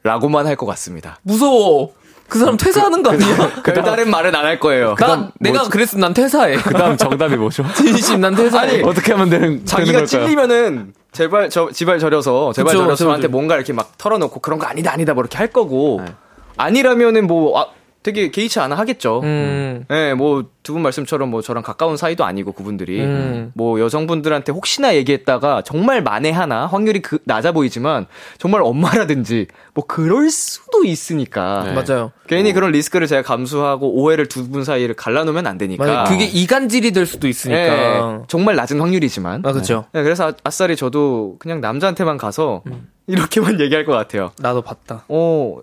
[0.03, 1.19] 라고만 할 것 같습니다.
[1.21, 1.93] 무서워.
[2.27, 3.61] 그 사람 퇴사하는 거 아니야?
[3.63, 4.95] 별다른 말은 안 할 거예요.
[4.99, 6.57] 난, 내가 그랬으면 난 퇴사해.
[6.57, 7.63] 그다음 정답이 뭐죠?
[7.75, 8.75] 진심 난 퇴사해.
[8.75, 10.25] 아니, 어떻게 하면 되는 자기가 되는 걸까요?
[10.27, 13.27] 찔리면은 제발 저 지발 저려서 제발 저려서 저한테.
[13.27, 16.13] 뭔가 이렇게 막 털어놓고 그런 거 아니다 아니다 뭐 이렇게 할 거고 네.
[16.57, 17.67] 아니라면은 뭐 아,
[18.01, 19.19] 되게 개의치 않아 하겠죠.
[19.23, 19.83] 음.
[19.91, 23.51] 예, 뭐두 분 말씀처럼 뭐 저랑 가까운 사이도 아니고 그분들이 음.
[23.55, 28.05] 뭐 여성분들한테 혹시나 얘기했다가 정말 만에 하나 확률이 그 낮아 보이지만
[28.37, 31.73] 정말 엄마라든지 뭐 그럴 수도 있으니까 네.
[31.73, 32.11] 맞아요.
[32.27, 35.85] 괜히 그런 리스크를 제가 감수하고 오해를 두 분 사이를 갈라놓으면 안 되니까.
[35.85, 36.03] 맞아요.
[36.07, 37.59] 그게 이간질이 될 수도 있으니까.
[37.59, 39.43] 예, 정말 낮은 확률이지만.
[39.45, 39.85] 아, 그쵸.
[39.91, 42.87] 네, 그래서 아, 아싸리 저도 그냥 남자한테만 가서 음.
[43.07, 44.31] 이렇게만 얘기할 것 같아요.
[44.39, 45.03] 나도 봤다.
[45.09, 45.61] 어, 여-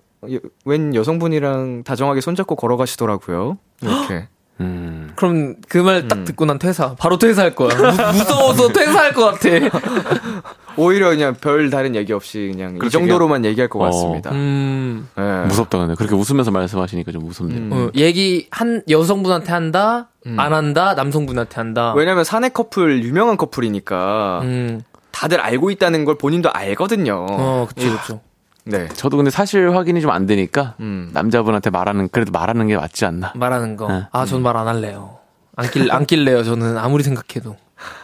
[0.64, 3.59] 웬 여성분이랑 다정하게 손잡고 걸어가시더라고요.
[3.83, 4.29] 이렇게.
[4.59, 5.12] 음.
[5.17, 6.95] 그럼 그 말 딱 듣고 난 퇴사.
[6.95, 7.77] 바로 퇴사할 거야.
[7.77, 7.83] 무,
[8.19, 9.49] 무서워서 퇴사할 것 같아.
[10.79, 13.85] 오히려 그냥 별 다른 얘기 없이 그냥 이 정도로만 얘기할 것 어.
[13.85, 14.31] 같습니다.
[14.33, 15.09] 음.
[15.19, 15.47] 예.
[15.47, 17.59] 무섭다 근데 그렇게 웃으면서 말씀하시니까 좀 무섭네요.
[17.59, 17.71] 음.
[17.73, 20.09] 어, 얘기 한 여성분한테 한다,
[20.39, 21.93] 안 한다, 남성분한테 한다.
[21.95, 24.81] 왜냐면 사내 커플 유명한 커플이니까 음.
[25.12, 27.27] 다들 알고 있다는 걸 본인도 알거든요.
[27.31, 28.21] 어, 그쵸, 그쵸.
[28.67, 28.89] 네.
[28.89, 31.11] 저도 근데 사실 확인이 좀 안 되니까 음.
[31.12, 33.33] 남자분한테 말하는 그래도 말하는 게 맞지 않나.
[33.37, 33.89] 말하는 거.
[33.91, 34.03] 네.
[34.12, 35.19] 아, 전 말 안 할래요.
[35.57, 36.77] 안 낄, 안 낄래요, 저는.
[36.77, 37.57] 아무리 생각해도.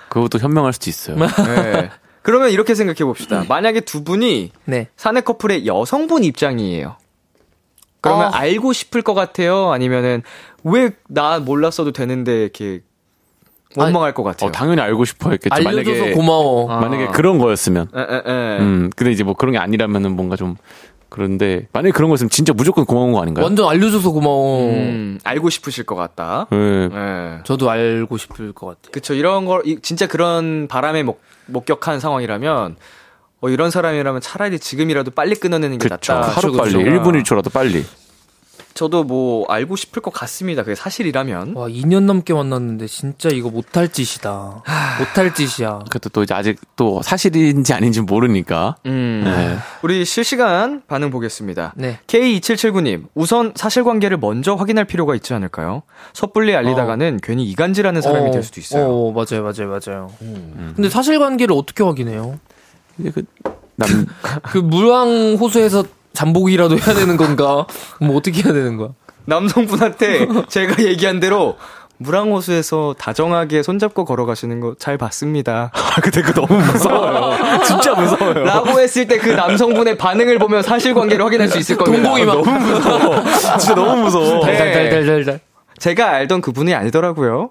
[0.08, 1.16] 그것도 현명할 수도 있어요.
[1.18, 1.90] 네.
[2.22, 3.44] 그러면 이렇게 생각해 봅시다.
[3.48, 4.88] 만약에 두 분이 네.
[4.96, 6.96] 사내 커플의 여성분 입장이에요.
[8.00, 8.30] 그러면 어.
[8.30, 9.70] 알고 싶을 것 같아요?
[9.72, 10.22] 아니면은
[10.64, 12.80] 왜 나 몰랐어도 되는데 이렇게
[13.76, 14.48] 원망할 것 같아요?
[14.48, 15.54] 어, 당연히 알고 싶어 했겠죠.
[15.54, 16.70] 알려줘서 만약에 고마워.
[16.70, 16.80] 아.
[16.80, 17.88] 만약에 그런 거였으면.
[17.94, 18.58] 에, 에, 에.
[18.60, 20.56] 음, 근데 이제 뭐 그런 게 아니라면은 뭔가 좀
[21.08, 23.44] 그런데 만약에 그런 거였으면 진짜 무조건 고마운 거 아닌가요?
[23.44, 24.70] 완전 알려줘서 고마워.
[24.70, 26.46] 음, 알고 싶으실 것 같다.
[26.50, 26.56] 네.
[26.90, 27.38] 예.
[27.44, 28.92] 저도 알고 싶을 것 같아요.
[28.92, 29.12] 그쵸.
[29.14, 32.76] 이런 걸, 이- 진짜 그런 바람에 목, 목격한 상황이라면,
[33.42, 36.14] 어, 이런 사람이라면 차라리 지금이라도 빨리 끊어내는 게 그쵸.
[36.14, 36.28] 낫다.
[36.30, 36.90] 하루 그쵸, 빨리, 그쵸.
[36.90, 37.84] 1분 1초라도 빨리.
[38.74, 40.62] 저도 뭐 알고 싶을 것 같습니다.
[40.62, 41.54] 그게 사실이라면.
[41.54, 44.62] 와, 2년 넘게 만났는데 진짜 이거 못할 짓이다.
[44.98, 45.80] 못할 짓이야.
[45.90, 48.76] 그것도 또 이제 아직 또 사실인지 아닌지 모르니까.
[48.86, 49.22] 음.
[49.24, 49.56] 네.
[49.82, 51.74] 우리 실시간 반응 보겠습니다.
[51.76, 51.98] 네.
[52.06, 55.82] K2779님, 우선 사실관계를 먼저 확인할 필요가 있지 않을까요?
[56.12, 58.88] 섣불리 알리다가는 괜히 이간질하는 사람이 될 수도 있어요.
[58.88, 60.10] 어, 맞아요, 맞아요, 맞아요.
[60.74, 62.38] 근데 사실관계를 어떻게 확인해요?
[62.96, 63.24] 그
[63.76, 64.06] 남,
[64.42, 67.66] 그 물왕 호수에서 잠복이라도 해야 되는 건가?
[68.00, 68.90] 뭐 어떻게 해야 되는 거야?
[69.24, 71.56] 남성분한테 제가 얘기한 대로
[71.98, 75.70] 무랑호수에서 다정하게 손잡고 걸어가시는 거 잘 봤습니다.
[76.02, 77.62] 근데 그 너무 무서워요.
[77.64, 78.42] 진짜 무서워요.
[78.44, 82.02] 라고 했을 때 그 남성분의 반응을 보면 사실관계를 확인할 수 있을 겁니다.
[82.02, 83.22] 동공이 막 너무 무서워.
[83.58, 84.44] 진짜 너무 무서워.
[84.46, 84.56] 네.
[84.56, 85.40] 달달달달달.
[85.78, 87.50] 제가 알던 그분이 아니더라고요.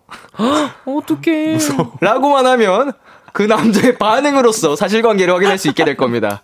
[0.85, 1.57] 어떡해.
[2.01, 2.91] 라고만 하면
[3.33, 6.41] 그 남자의 반응으로서 사실관계를 확인할 수 있게 될 겁니다.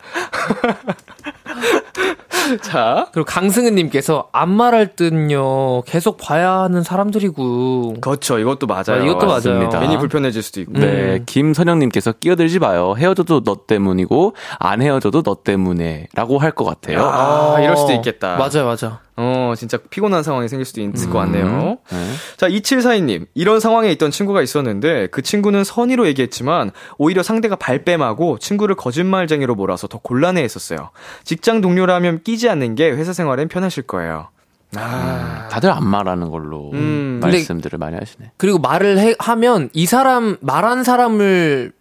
[2.61, 7.95] 자, 그리고 강승은님께서 안 말할 듯요 계속 봐야 하는 사람들이고.
[8.01, 8.39] 그렇죠.
[8.39, 8.83] 이것도 맞아요.
[8.89, 9.33] 아, 이것도 맞아요.
[9.35, 9.79] 맞습니다.
[9.79, 10.73] 괜히 불편해질 수도 있고.
[10.73, 12.95] 네, 김선영님께서 끼어들지 마요.
[12.97, 17.05] 헤어져도 너 때문이고 안 헤어져도 너 때문에라고 할 것 같아요.
[17.05, 18.37] 아, 이럴 수도 있겠다.
[18.37, 19.01] 맞아요, 맞아.
[19.19, 21.79] 어, 진짜 피곤한 상황이 생길 수도 있을 것 같네요.
[21.89, 22.11] 네.
[22.37, 23.25] 자, 2742님.
[23.33, 29.87] 이런 상황에 있던 친구가 있었는데 그 친구는 선의로 얘기했지만 오히려 상대가 발뺌하고 친구를 거짓말쟁이로 몰아서
[29.87, 30.91] 더 곤란해 했었어요.
[31.23, 34.27] 직장 동료라면 끼지 않는 게 회사 생활엔 편하실 거예요.
[34.75, 38.33] 아, 다들 안 말하는 걸로 음, 말씀들을 많이 하시네.
[38.37, 41.71] 그리고 말을 해, 하면 이 사람, 말한 사람을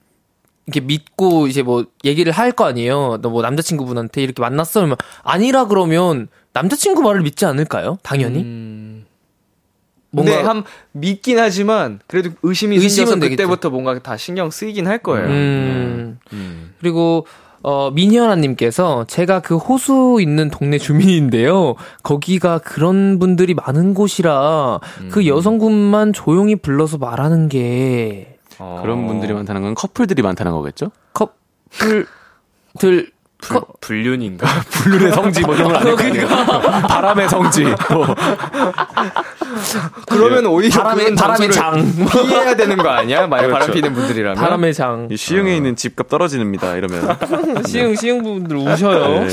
[0.69, 3.19] 이렇게 믿고 이제 뭐 얘기를 할 거 아니에요.
[3.21, 4.81] 너 뭐 남자친구분한테 이렇게 만났어?
[4.81, 7.99] 그러면 아니라 그러면 남자친구 말을 믿지 않을까요?
[8.03, 8.41] 당연히.
[8.41, 9.05] 음.
[10.11, 13.31] 뭔가 근데 한 믿긴 하지만 그래도 의심이 의심은 생겨서.
[13.31, 15.27] 그때부터 뭔가 다 신경 쓰이긴 할 거예요.
[15.27, 16.19] 음.
[16.33, 16.75] 음.
[16.81, 17.27] 그리고
[17.63, 21.75] 어 민현아님께서 제가 그 호수 있는 동네 주민인데요.
[22.03, 25.09] 거기가 그런 분들이 많은 곳이라 음.
[25.13, 28.79] 그 여성분만 조용히 불러서 말하는 게 어.
[28.81, 30.91] 그런 분들이 많다는 건 커플들이 많다는 거겠죠?
[31.13, 33.11] 커플들
[33.49, 34.47] 불, 불륜인가?
[34.71, 36.27] 불륜의 성지 뭐 이런 거거 아니에요?
[36.89, 37.65] 바람의 성지.
[37.65, 38.07] 뭐.
[40.09, 41.77] 그러면 오히려 바람의- 바람의 장.
[42.27, 43.27] 피해야 되는 거 아니야?
[43.27, 43.73] 만약 바람 그렇죠.
[43.73, 44.37] 피는 분들이라면.
[44.43, 45.09] 바람의 장.
[45.11, 46.75] 이 시흥에 있는 집값 떨어집니다.
[46.77, 47.17] 이러면.
[47.67, 49.25] 시흥 시흥 분들 우셔요.
[49.25, 49.29] 네.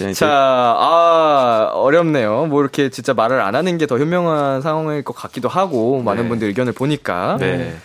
[0.00, 2.46] 네, 자, 아, 어렵네요.
[2.46, 6.28] 뭐 이렇게 진짜 말을 안 하는 게 더 현명한 상황일 것 같기도 하고, 많은 네.
[6.30, 7.36] 분들 의견을 보니까.
[7.38, 7.76] 네.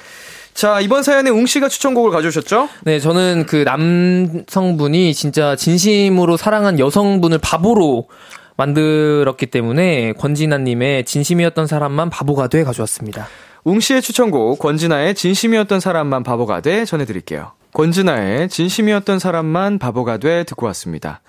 [0.60, 2.68] 자, 이번 사연에 웅 씨가 추천곡을 가져오셨죠?
[2.82, 8.10] 네, 저는 그 남성분이 진짜 진심으로 사랑한 여성분을 바보로
[8.58, 13.30] 만들었기 때문에 권진아님의 진심이었던 사람만 바보가 돼 가져왔습니다.
[13.64, 17.54] 웅 씨의 추천곡, 권진아의 진심이었던 사람만 바보가 돼 전해드릴게요.
[17.72, 21.22] 권진아의 진심이었던 사람만 바보가 돼 듣고 왔습니다.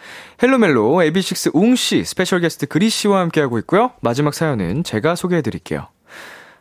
[0.43, 3.93] 헬로멜로 AB6IX 웅 씨, special 게스트 그리 씨와 함께하고 있고요.
[4.01, 5.87] 마지막 사연은 제가 소개해드릴게요.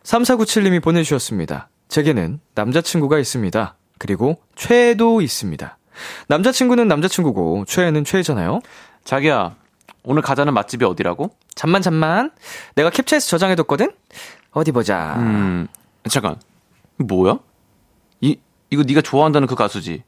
[0.04, 1.70] 3497님이 보내주셨습니다.
[1.90, 3.76] 제게는 남자친구가 있습니다.
[3.98, 5.78] 그리고 최애도 있습니다.
[6.28, 8.62] 남자친구는 남자친구고 최애는 최애잖아요.
[9.04, 9.56] 자기야,
[10.04, 11.32] 오늘 가자는 맛집이 어디라고?
[11.56, 12.32] 잠만 잠만.
[12.76, 13.92] 내가 캡처해서 저장해뒀거든?
[14.52, 15.16] 어디 보자.
[15.18, 15.68] 음,
[16.10, 16.38] 잠깐.
[16.98, 17.40] 뭐야?
[18.22, 20.04] 이, 이거 네가 좋아한다는 그 가수지?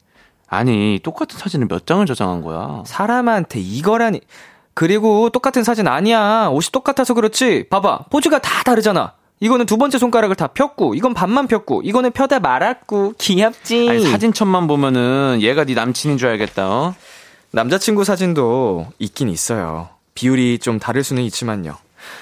[0.47, 2.83] 아니, 똑같은 사진을 몇 장을 저장한 거야?
[2.85, 4.21] 사람한테 이거라니.
[4.73, 6.47] 그리고 똑같은 사진 아니야.
[6.49, 7.67] 옷이 똑같아서 그렇지.
[7.69, 8.05] 봐봐.
[8.09, 9.13] 포즈가 다 다르잖아.
[9.41, 13.89] 이거는 두 번째 손가락을 다 폈고, 이건 반만 폈고, 이거는 펴다 말았고, 귀엽지.
[13.89, 16.95] 아니, 사진첩만 보면은 얘가 네 남친인 줄 알겠다, 어?
[17.51, 19.89] 남자친구 사진도 있긴 있어요.
[20.13, 21.75] 비율이 좀 다를 수는 있지만요.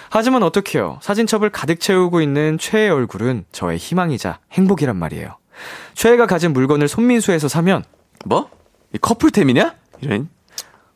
[0.09, 0.99] 하지만 어떡해요.
[1.01, 5.37] 사진첩을 가득 채우고 있는 최의 얼굴은 저의 희망이자 행복이란 말이에요.
[5.93, 7.83] 최애가 가진 물건을 손민수에서 사면
[8.25, 8.49] 뭐?
[8.93, 9.75] 이 커플템이냐?
[10.01, 10.29] 이런.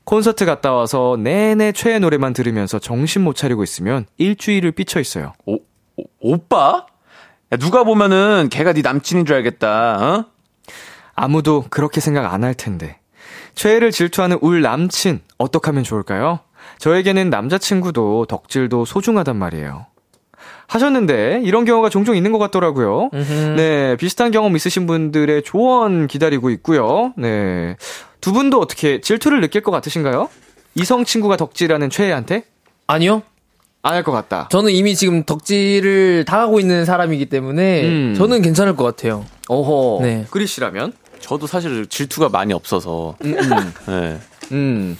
[0.03, 5.34] 콘서트 갔다 와서 내내 최애 노래만 들으면서 정신 못 차리고 있으면 일주일을 삐쳐 있어요.
[5.45, 5.59] 오,
[5.98, 6.86] 오, 오빠?
[7.52, 10.26] 야, 누가 보면은 걔가 네 남친인 줄 알겠다, 어?
[11.16, 13.00] 아무도 그렇게 생각 안 할 텐데.
[13.56, 16.39] 최애를 질투하는 울 남친, 어떡 하면 좋을까요?
[16.80, 19.86] 저에게는 남자친구도 덕질도 소중하단 말이에요.
[20.68, 23.10] 하셨는데, 이런 경우가 종종 있는 것 같더라고요.
[23.56, 27.14] 네, 비슷한 경험 있으신 분들의 조언 기다리고 있고요.
[27.16, 27.76] 네.
[28.22, 30.30] 두 분도 어떻게 질투를 느낄 것 같으신가요?
[30.76, 32.46] 이성 친구가 덕질하는 최애한테?
[32.88, 33.22] 아니요.
[33.86, 34.48] 안 할 것 같다.
[34.50, 38.14] 저는 이미 지금 덕질을 당하고 있는 사람이기 때문에 음.
[38.16, 39.26] 저는 괜찮을 것 같아요.
[39.50, 40.00] 어허.
[40.06, 40.26] 네.
[40.32, 40.94] 그리 씨라면?
[41.20, 43.18] 저도 사실 질투가 많이 없어서.
[43.26, 43.74] 음, 음.
[43.88, 44.20] 네.
[44.54, 44.98] 음.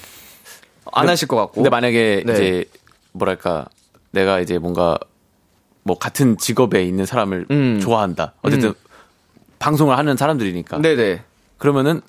[0.92, 1.54] 안 하실 것 같고.
[1.56, 2.34] 근데 만약에 네.
[2.34, 2.66] 이제
[3.14, 3.68] 뭐랄까
[4.12, 5.00] 내가 이제 뭔가
[5.84, 7.80] 뭐 같은 직업에 있는 사람을 음.
[7.82, 8.34] 좋아한다.
[8.42, 8.74] 어쨌든 음.
[9.60, 10.82] 방송을 하는 사람들이니까.
[10.82, 11.22] 네네.
[11.58, 12.02] 그러면은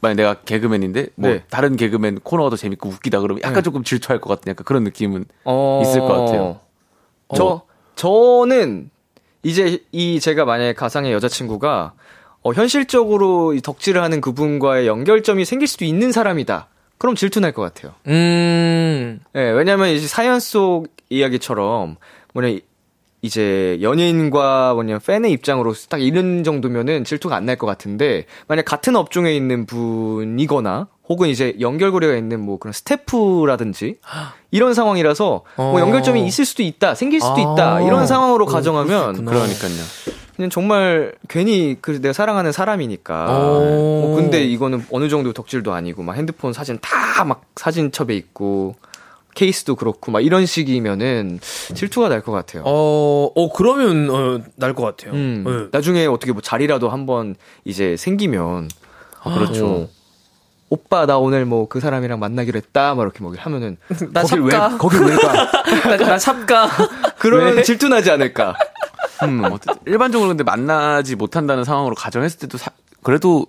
[0.00, 1.44] 만약 내가 개그맨인데 뭐 네.
[1.50, 5.24] 다른 개그맨 코너가 더 재밌고 웃기다 그러면 약간 조금 질투할 것 같은 약간 그런 느낌은
[5.44, 6.60] 어, 있을 것 같아요.
[7.34, 7.62] 저
[7.96, 8.90] 저는
[9.42, 11.92] 이제 이 제가 만약에 가상의 여자친구가
[12.42, 16.68] 어, 현실적으로 이 덕질을 하는 그분과의 연결점이 생길 수도 있는 사람이다.
[16.98, 17.94] 그럼 질투 날 것 같아요.
[18.06, 19.20] 음.
[19.34, 21.96] 예, 왜냐면 이제 사연 속 이야기처럼
[22.34, 22.58] 뭐냐
[23.22, 28.64] 이- 이제 연예인과 뭐냐 팬의 입장으로 딱 이런 정도면은 질투가 안 날 것 같은데 만약
[28.64, 33.96] 같은 업종에 있는 분이거나 혹은 이제 연결고리가 있는 뭐 그런 스태프라든지
[34.50, 35.80] 이런 상황이라서 뭐 어.
[35.80, 37.80] 연결점이 있을 수도 있다 생길 수도 있다 아.
[37.80, 39.24] 이런 상황으로 수 가정하면.
[39.24, 39.72] 그러니까요.
[40.36, 43.26] 그냥 정말 괜히 그 내가 사랑하는 사람이니까.
[43.38, 44.00] 오.
[44.02, 48.76] 뭐 근데 이거는 어느 정도 덕질도 아니고 막 핸드폰 사진 다 막 사진첩에 있고
[49.38, 51.38] 케이스도 그렇고 막 이런 식이면은
[51.74, 52.62] 질투가 날 것 같아요.
[52.66, 55.12] 어, 어, 그러면, 어, 날 것 같아요.
[55.14, 55.68] 음, 네.
[55.70, 58.68] 나중에 어떻게 뭐 자리라도 한번 이제 생기면
[59.22, 59.66] 그렇죠.
[59.66, 59.88] 어,
[60.70, 63.76] 오빠 나 오늘 뭐 그 사람이랑 만나기로 했다 막 이렇게 뭐 하면은
[64.12, 64.76] 나 거길 왜 삽가.
[64.78, 65.50] 거길 왜 가?
[65.88, 66.68] 나, 나 삽가.
[67.18, 68.54] 그러면 질투 나지 않을까?
[69.22, 69.44] 음.
[69.44, 72.70] 어쨌든 일반적으로 근데 만나지 못한다는 상황으로 가정했을 때도 사-
[73.02, 73.46] 그래도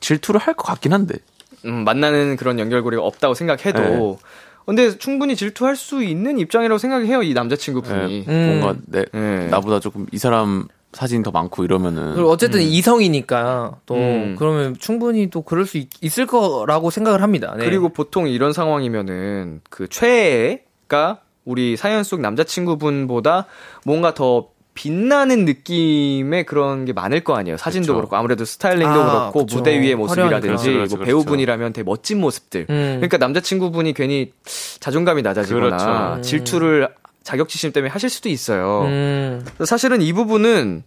[0.00, 1.16] 질투를 할 것 같긴 한데.
[1.64, 4.18] 음, 만나는 그런 연결고리가 없다고 생각해도
[4.66, 8.24] 근데 충분히 질투할 수 있는 입장이라고 생각해요 이 남자친구분이.
[8.28, 8.60] 예, 음.
[8.60, 9.48] 뭔가 내 네.
[9.48, 14.36] 나보다 조금 이 사람 사진이 더 많고 이러면은 그리고 어쨌든 이성이니까 또 음.
[14.38, 17.54] 그러면 충분히 또 그럴 수 있, 을 거라고 생각을 합니다.
[17.56, 17.64] 네.
[17.64, 23.46] 그리고 보통 이런 상황이면은 그 최애가 우리 사연 속 남자친구분보다
[23.84, 27.56] 뭔가 더 빛나는 느낌의 그런 게 많을 거 아니에요.
[27.58, 27.96] 사진도 그쵸.
[27.96, 29.58] 그렇고 아무래도 스타일링도 아, 그렇고 그쵸.
[29.58, 29.94] 무대 위의.
[29.94, 31.04] 모습이라든지 그렇죠, 뭐 그렇죠.
[31.04, 32.66] 배우분이라면 되게 멋진 모습들.
[32.70, 32.94] 음.
[32.96, 34.32] 그러니까 남자친구분이 괜히
[34.80, 36.20] 자존감이 낮아지거나 그렇죠.
[36.22, 36.88] 질투를
[37.22, 38.82] 자격지심 때문에 하실 수도 있어요.
[38.86, 39.44] 음.
[39.64, 40.84] 사실은 이 부분은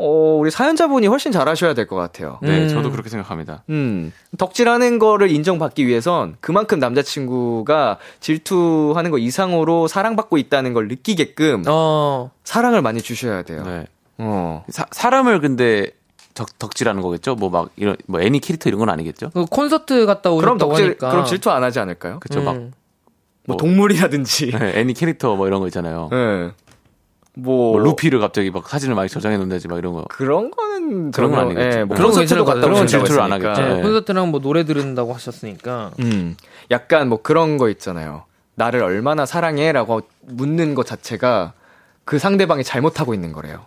[0.00, 2.38] 어, 우리 사연자분이 훨씬 잘하셔야 될 것 같아요.
[2.42, 2.68] 네, 음.
[2.68, 3.64] 저도 그렇게 생각합니다.
[3.70, 12.30] 음, 덕질하는 거를 인정받기 위해선 그만큼 남자친구가 질투하는 거 이상으로 사랑받고 있다는 걸 느끼게끔 어.
[12.44, 13.62] 사랑을 많이 주셔야 돼요.
[13.64, 13.86] 네.
[14.18, 14.64] 어.
[14.68, 15.90] 사, 사람을 근데
[16.34, 17.34] 덕, 덕질하는 거겠죠?
[17.34, 19.30] 뭐 막 이런 뭐 애니 캐릭터 이런 건 아니겠죠?
[19.30, 21.10] 그 콘서트 갔다 그럼 오셨다고 덕질, 하니까.
[21.10, 22.20] 그럼 질투 안 하지 않을까요?
[22.20, 22.40] 그쵸?
[22.42, 22.72] 막 음.
[23.46, 24.52] 뭐 뭐- 동물이라든지.
[24.52, 26.08] 네, 애니 캐릭터 뭐 이런 거 있잖아요.
[26.12, 26.50] 예.
[27.42, 30.04] 뭐, 뭐 루피를 갑자기 막 사진을 많이 저장해 놓는다지 막 이런 거.
[30.08, 31.78] 그런 거는 그런 건 아니겠죠.
[31.78, 32.60] 예, 뭐 그런 거 콘서트도 갔다.
[32.60, 33.32] 그런 질투를 안.
[33.32, 33.60] 하겠죠.
[33.60, 35.92] 네, 콘서트랑 뭐 노래 들은다고 하셨으니까.
[36.00, 36.36] 음,
[36.70, 38.24] 약간 뭐 그런 거 있잖아요.
[38.54, 41.54] 나를 얼마나 사랑해?라고 묻는 것 자체가
[42.04, 43.60] 그 상대방이 잘못하고 있는 거래요.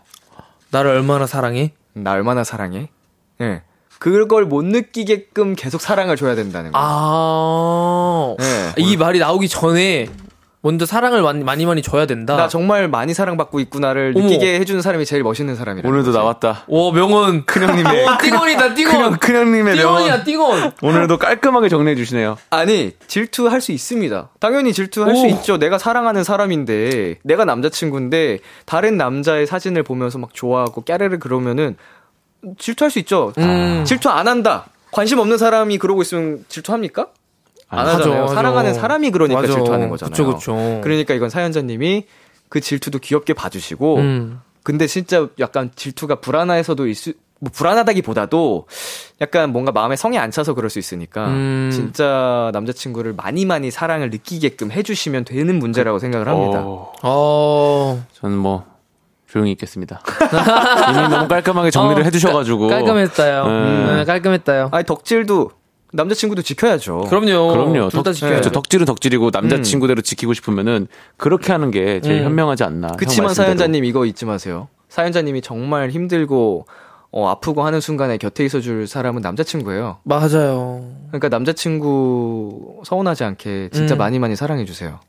[0.71, 1.71] 나를 얼마나 사랑해?
[1.93, 2.89] 나 얼마나 사랑해?
[3.41, 3.61] 예.
[3.99, 6.85] 그걸 못 느끼게끔 계속 사랑을 줘야 된다는 거예요.
[6.85, 8.35] 아.
[8.41, 8.73] 예.
[8.77, 10.09] 이 말이 나오기 전에
[10.65, 12.37] 먼저 사랑을 많이 많이, 많이 줘야 된다.
[12.37, 14.23] 나 정말 많이 사랑받고 있구나를 어머.
[14.25, 15.89] 느끼게 해주는 사람이 제일 멋있는 사람이라.
[15.89, 16.63] 오늘도 나왔다.
[16.67, 17.45] 오, 명언.
[17.45, 19.17] 큰형님의 오, 띵원이다, 띵원.
[19.19, 20.71] 큰형님의 띵원이야, 띵원.
[20.81, 22.37] 오늘도 깔끔하게 정리해 주시네요.
[22.49, 24.29] 아니 질투할 수 있습니다.
[24.39, 25.27] 당연히 질투할 수 오.
[25.27, 25.57] 있죠.
[25.57, 31.75] 내가 사랑하는 사람인데 내가 남자친구인데 다른 남자의 사진을 보면서 막 좋아하고 까르르 그러면은
[32.57, 33.33] 질투할 수 있죠.
[33.37, 33.83] 음.
[33.85, 34.67] 질투 안 한다.
[34.91, 37.07] 관심 없는 사람이 그러고 있으면 질투합니까?
[37.73, 38.23] 안 하죠, 하잖아요.
[38.23, 38.33] 하죠.
[38.33, 39.53] 사랑하는 사람이 그러니까 맞아.
[39.53, 40.11] 질투하는 거잖아요.
[40.11, 40.81] 그쵸, 그쵸.
[40.83, 42.05] 그러니까 이건 사연자님이
[42.49, 44.41] 그 질투도 귀엽게 봐주시고 음.
[44.63, 48.67] 근데 진짜 약간 질투가 불안해서도 있을 뭐 불안하다기보다도
[49.19, 51.69] 약간 뭔가 마음에 성이 안 차서 그럴 수 있으니까 음.
[51.73, 56.61] 진짜 남자친구를 많이 많이 사랑을 느끼게끔 해주시면 되는 문제라고 생각을 합니다.
[56.63, 58.05] 어, 어.
[58.13, 58.63] 저는 뭐
[59.27, 59.99] 조용히 있겠습니다.
[60.95, 63.43] 이미 너무 깔끔하게 정리를 어, 해주셔가지고 깔끔했다요.
[63.45, 63.95] 음.
[63.97, 64.69] 네, 깔끔했다요.
[64.71, 65.51] 아니 덕질도
[65.93, 67.05] 남자친구도 지켜야죠.
[67.09, 67.47] 그럼요.
[67.51, 67.89] 그럼요.
[67.89, 68.35] 둘다 덕, 지켜야죠.
[68.35, 68.51] 그렇죠.
[68.51, 70.87] 덕질은 덕질이고 남자친구대로 지키고 싶으면은
[71.17, 72.25] 그렇게 하는 게 제일 음.
[72.25, 72.87] 현명하지 않나.
[72.89, 73.33] 형 그치만.
[73.33, 74.67] 사연자님 이거 잊지 마세요.
[74.89, 76.65] 사연자님이 정말 힘들고
[77.11, 79.99] 어, 아프고 하는 순간에 곁에 있어줄 사람은 남자친구예요.
[80.03, 80.83] 맞아요.
[81.09, 83.97] 그러니까 남자친구 서운하지 않게 진짜 음.
[83.99, 84.99] 많이 많이 사랑해주세요.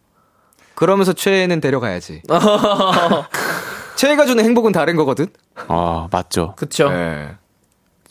[0.74, 2.22] 그러면서 최애는 데려가야지.
[3.96, 5.28] 최애가 주는 행복은 다른 거거든?
[5.68, 6.54] 아 맞죠.
[6.56, 6.90] 그쵸.
[6.90, 7.30] 네.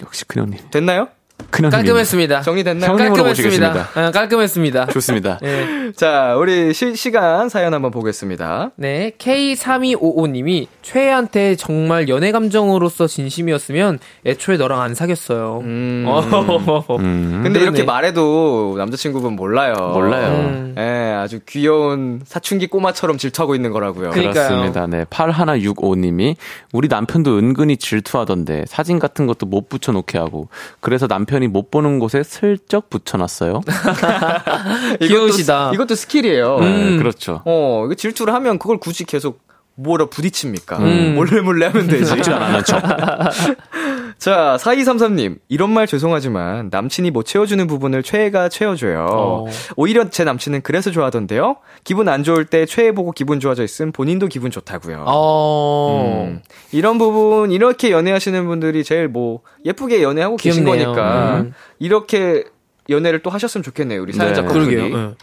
[0.02, 0.60] 역시 큰 형님.
[0.72, 1.10] 됐나요?
[1.52, 2.42] 깔끔했습니다.
[2.42, 2.96] 정리됐나요?
[2.96, 3.90] 깔끔했습니다.
[3.96, 4.88] 어, 깔끔했습니다.
[4.88, 5.40] 좋습니다.
[5.42, 5.92] 네.
[5.96, 8.72] 자, 우리 실시간 사연 한번 보겠습니다.
[8.76, 15.60] 네, K3255님이 최애한테 정말 연애 감정으로서 진심이었으면 애초에 너랑 안 사귀었어요.
[15.64, 16.06] 음.
[16.08, 16.22] 어.
[17.00, 17.42] 음.
[17.44, 17.64] 근데 그러네.
[17.64, 19.92] 이렇게 말해도 남자친구분 몰라요.
[19.94, 20.28] 몰라요.
[20.34, 20.76] 음.
[20.78, 24.10] 예, 아주 귀여운 사춘기 꼬마처럼 질투하고 있는 거라고요.
[24.12, 24.48] 그러니까요.
[24.48, 24.88] 그렇습니다.
[24.88, 25.04] 네.
[25.06, 26.36] 8165님이
[26.72, 30.48] 우리 남편도 은근히 질투하던데 사진 같은 것도 못 붙여놓게 하고
[30.80, 33.62] 그래서 남편이 못 보는 곳에 슬쩍 붙여놨어요.
[35.02, 35.70] 귀여우시다.
[35.70, 36.60] 이것도, 이것도 스킬이에요.
[36.60, 37.42] 네, 그렇죠.
[37.46, 39.42] 어, 이거 질투를 하면 그걸 굳이 계속
[39.76, 40.78] 뭐라 부딪힙니까?
[40.80, 41.16] 음.
[41.16, 42.06] 몰래 몰래 하면 되지.
[44.20, 45.40] 자, 4233님.
[45.50, 49.08] 이런 말 죄송하지만 남친이 못 채워주는 부분을 최애가 채워줘요.
[49.10, 49.46] 어.
[49.76, 51.58] 오히려 제 남친은 그래서 좋아하던데요.
[51.84, 55.06] 기분 안 좋을 때 최애 보고 기분 좋아져 있음 본인도 기분 좋다고요.
[55.08, 56.28] 어.
[56.30, 60.86] 음, 이런 부분 이렇게 연애하시는 분들이 제일 뭐 예쁘게 연애하고 계신 귀엽네요.
[60.94, 61.54] 거니까 음.
[61.80, 62.44] 이렇게
[62.90, 64.02] 연애를 또 하셨으면 좋겠네요.
[64.02, 64.48] 우리 사연자 네.
[64.48, 64.76] 커플이.
[64.76, 64.98] 그러게요.
[64.98, 65.14] 예.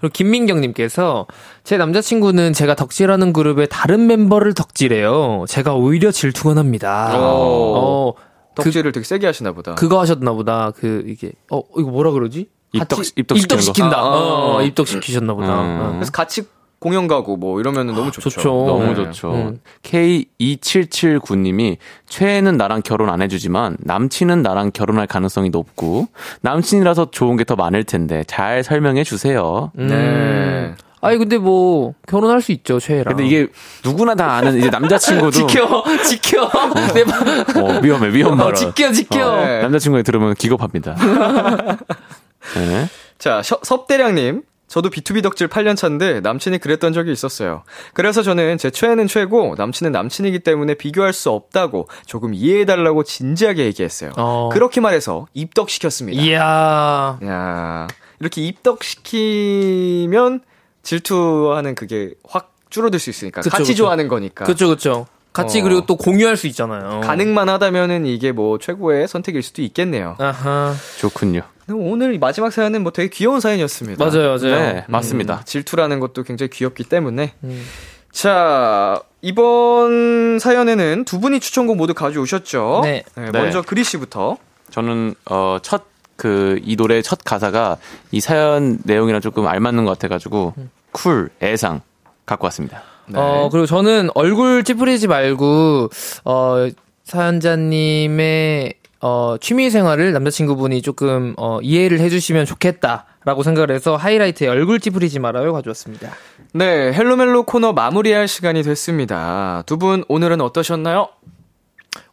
[0.00, 1.26] 그리고 김민경님께서
[1.62, 5.44] 제 남자친구는 제가 덕질하는 그룹의 다른 멤버를 덕질해요.
[5.48, 7.16] 제가 오히려 질투가 납니다.
[7.18, 7.76] 오.
[7.76, 8.14] 어,
[8.54, 9.74] 덕질을 되게 세게 하시나 보다.
[9.74, 10.70] 그거 하셨나 보다.
[10.74, 12.48] 그 이게 어 이거 뭐라 그러지?
[12.72, 13.02] 입덕- 거?
[13.14, 13.98] 입덕시킨다.
[13.98, 14.62] 아, 어, 아.
[14.62, 15.62] 입덕 시키셨나 보다.
[15.62, 15.80] 음.
[15.80, 15.92] 어.
[15.94, 16.42] 그래서 같이
[16.80, 18.30] 공연 가고 뭐 이러면 너무 좋죠.
[18.30, 18.48] 좋죠.
[18.50, 18.94] 너무 네.
[18.94, 19.32] 좋죠.
[19.34, 19.60] 음.
[19.82, 21.76] K2779님이
[22.08, 26.08] 최애는 나랑 결혼 안 해주지만 남친은 나랑 결혼할 가능성이 높고
[26.40, 29.72] 남친이라서 좋은 게 더 많을 텐데 잘 설명해 주세요.
[29.78, 29.88] 음.
[29.88, 30.74] 네.
[31.02, 33.16] 아니 근데 뭐 결혼할 수 있죠 최애랑.
[33.16, 33.48] 근데 이게
[33.84, 36.48] 누구나 다 아는 이제 남자친구도 지켜 지켜
[36.94, 37.40] 내 말.
[37.56, 38.54] 어, 위험해 위험 어, 발언.
[38.54, 39.36] 지켜 지켜.
[39.36, 39.62] 네.
[39.62, 40.94] 남자친구가 들으면 기겁합니다.
[42.54, 42.86] 네.
[43.18, 44.42] 자, 셔- 섭대량님.
[44.70, 47.64] 저도 B2B 덕질 8년 차인데 남친이 그랬던 적이 있었어요.
[47.92, 54.12] 그래서 저는 제 최애는 최고, 남친은 남친이기 때문에 비교할 수 없다고 조금 이해해달라고 진지하게 얘기했어요.
[54.16, 54.48] 어.
[54.52, 56.22] 그렇게 말해서 입덕시켰습니다.
[56.22, 57.18] 이야.
[57.24, 57.88] 야
[58.20, 60.40] 이렇게 입덕시키면
[60.84, 63.40] 질투하는 그게 확 줄어들 수 있으니까.
[63.40, 63.82] 그쵸, 같이 그쵸.
[63.82, 64.44] 좋아하는 거니까.
[64.44, 65.08] 그쵸 그쵸.
[65.32, 65.64] 같이 어.
[65.64, 67.00] 그리고 또 공유할 수 있잖아요.
[67.00, 70.14] 가능만 하다면은 이게 뭐 최고의 선택일 수도 있겠네요.
[70.20, 70.74] 아하.
[71.00, 71.42] 좋군요.
[71.74, 74.04] 오늘 마지막 사연은 뭐 되게 귀여운 사연이었습니다.
[74.04, 74.54] 맞아요 맞아요.
[74.58, 75.42] 네, 맞습니다.
[75.44, 77.34] 질투라는 것도 굉장히 귀엽기 때문에.
[77.44, 77.64] 음.
[78.12, 82.80] 자, 이번 사연에는 두 분이 추천곡 모두 가져오셨죠?
[82.84, 83.04] 네.
[83.32, 84.36] 먼저 그리 씨부터.
[84.70, 85.90] 저는 어, 첫
[86.20, 87.78] 그 이 노래 첫 가사가
[88.10, 90.52] 이 사연 내용이랑 조금 알맞는 것 같아가지고
[90.92, 91.80] 쿨 애상
[92.26, 92.82] 갖고 왔습니다.
[93.06, 93.18] 네.
[93.18, 95.88] 어, 그리고 저는 얼굴 찌푸리지 말고,
[96.26, 96.68] 어,
[97.04, 105.18] 사연자님의, 어, 취미 생활을 남자친구분이 조금, 어, 이해를 해주시면 좋겠다라고 생각을 해서 하이라이트의 얼굴 찌푸리지
[105.20, 106.10] 말아요 가져왔습니다.
[106.52, 109.62] 네, 헬로멜로 코너 마무리할 시간이 됐습니다.
[109.66, 111.08] 두 분 오늘은 어떠셨나요?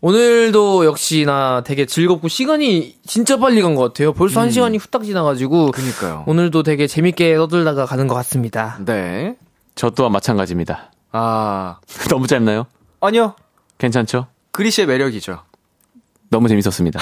[0.01, 4.13] 오늘도 역시나 되게 즐겁고 시간이 진짜 빨리 간 것 같아요.
[4.13, 6.23] 벌써 한 시간이 후딱 지나가지고, 그니까요.
[6.27, 8.77] 오늘도 되게 재밌게 떠들다가 가는 것 같습니다.
[8.85, 9.35] 네.
[9.75, 10.91] 저 또한 마찬가지입니다.
[11.11, 11.79] 아,
[12.09, 12.65] 너무 짧나요?
[13.01, 13.35] 아니요.
[13.77, 14.27] 괜찮죠?
[14.51, 15.41] 그리 씨의 매력이죠.
[16.30, 16.99] 너무 재밌었습니다.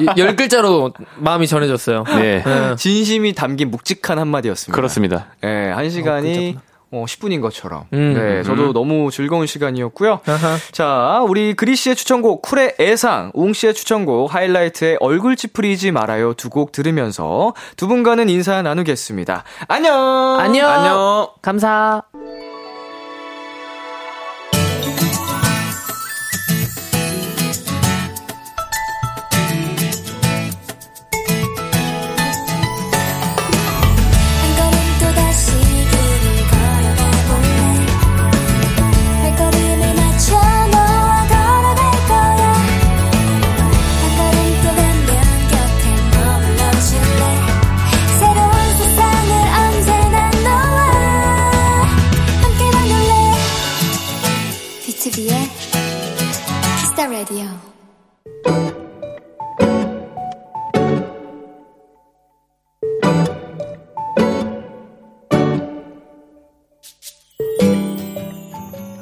[0.00, 2.04] 이- 열 글자로 마음이 전해졌어요.
[2.18, 2.42] 네.
[2.44, 2.76] 네.
[2.76, 4.74] 진심이 담긴 묵직한 한마디였습니다.
[4.76, 5.26] 그렇습니다.
[5.40, 6.60] 네, 한 시간이 그렇구나.
[6.92, 7.84] 어, 10분인 것처럼.
[7.92, 8.14] 음.
[8.14, 10.20] 네, 저도 너무 즐거운 시간이었고요.
[10.26, 10.56] 아하.
[10.72, 16.50] 자, 우리 그리 씨의 추천곡 쿨의 애상, 웅 씨의 추천곡 하이라이트의 얼굴 찌푸리지 말아요 두
[16.50, 19.44] 곡 들으면서 두 분과는 인사 나누겠습니다.
[19.68, 20.40] 안녕.
[20.40, 20.68] 안녕.
[20.68, 21.28] 안녕.
[21.42, 22.02] 감사.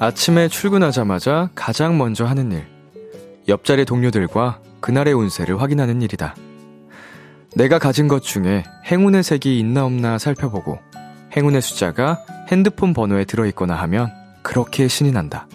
[0.08, 2.64] 아침에 출근하자마자 가장 먼저 하는 일.
[3.46, 6.34] 옆자리 동료들과 그날의 운세를 확인하는 일이다.
[7.54, 10.78] 내가 가진 것 중에 행운의 색이 있나 없나 살펴보고
[11.36, 15.46] 행운의 숫자가 핸드폰 번호에 들어있거나 하면 그렇게 신이 난다.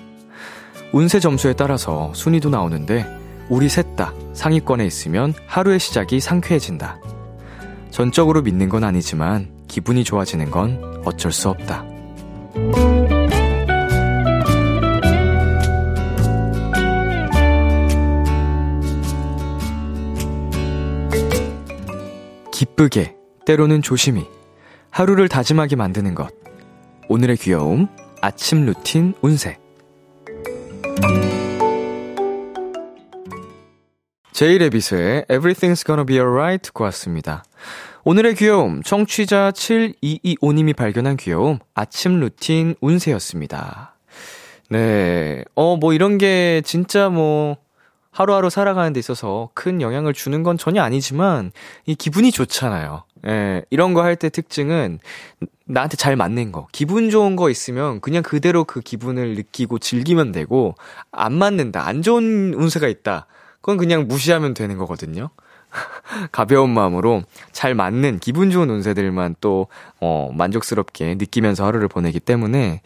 [0.92, 3.08] 운세 점수에 따라서 순위도 나오는데
[3.50, 7.00] 우리 셋 다 상위권에 있으면 하루의 시작이 상쾌해진다.
[7.90, 11.84] 전적으로 믿는 건 아니지만 기분이 좋아지는 건 어쩔 수 없다.
[22.74, 23.16] 기쁘게,
[23.46, 24.26] 때로는 조심히,
[24.90, 26.34] 하루를 다짐하게 만드는 것.
[27.08, 27.88] 오늘의 귀여움,
[28.22, 29.58] 아침 루틴 운세.
[34.32, 37.44] 제이 레빗의 Everything's Gonna Be Alright 듣고 왔습니다.
[38.06, 43.96] 오늘의 귀여움, 청취자 7225님이 발견한 귀여움, 아침 루틴 운세였습니다.
[44.70, 47.58] 네, 어, 뭐 이런 게 진짜 뭐,
[48.14, 51.52] 하루하루 살아가는 데 있어서 큰 영향을 주는 건 전혀 아니지만,
[51.86, 53.04] 이 기분이 좋잖아요.
[53.28, 55.00] 예, 이런 거 할 때 특징은
[55.66, 60.76] 나한테 잘 맞는 거, 기분 좋은 거 있으면 그냥 그대로 그 기분을 느끼고 즐기면 되고,
[61.12, 63.26] 안 맞는다, 안 좋은 운세가 있다.
[63.62, 65.30] 그건 그냥 무시하면 되는 거거든요.
[66.32, 69.68] 가벼운 마음으로 잘 맞는 기분 좋은 운세들만 또,
[70.00, 72.82] 어, 만족스럽게 느끼면서 하루를 보내기 때문에,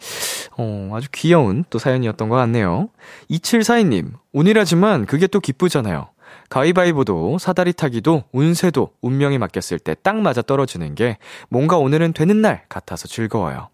[0.56, 2.88] 어, 아주 귀여운 또 사연이었던 것 같네요.
[3.30, 6.08] 2742님, 운이라지만 그게 또 기쁘잖아요.
[6.50, 11.18] 가위바위보도 사다리 타기도 운세도 운명이 맡겼을 때 딱 맞아 떨어지는 게
[11.50, 13.68] 뭔가 오늘은 되는 날 같아서 즐거워요.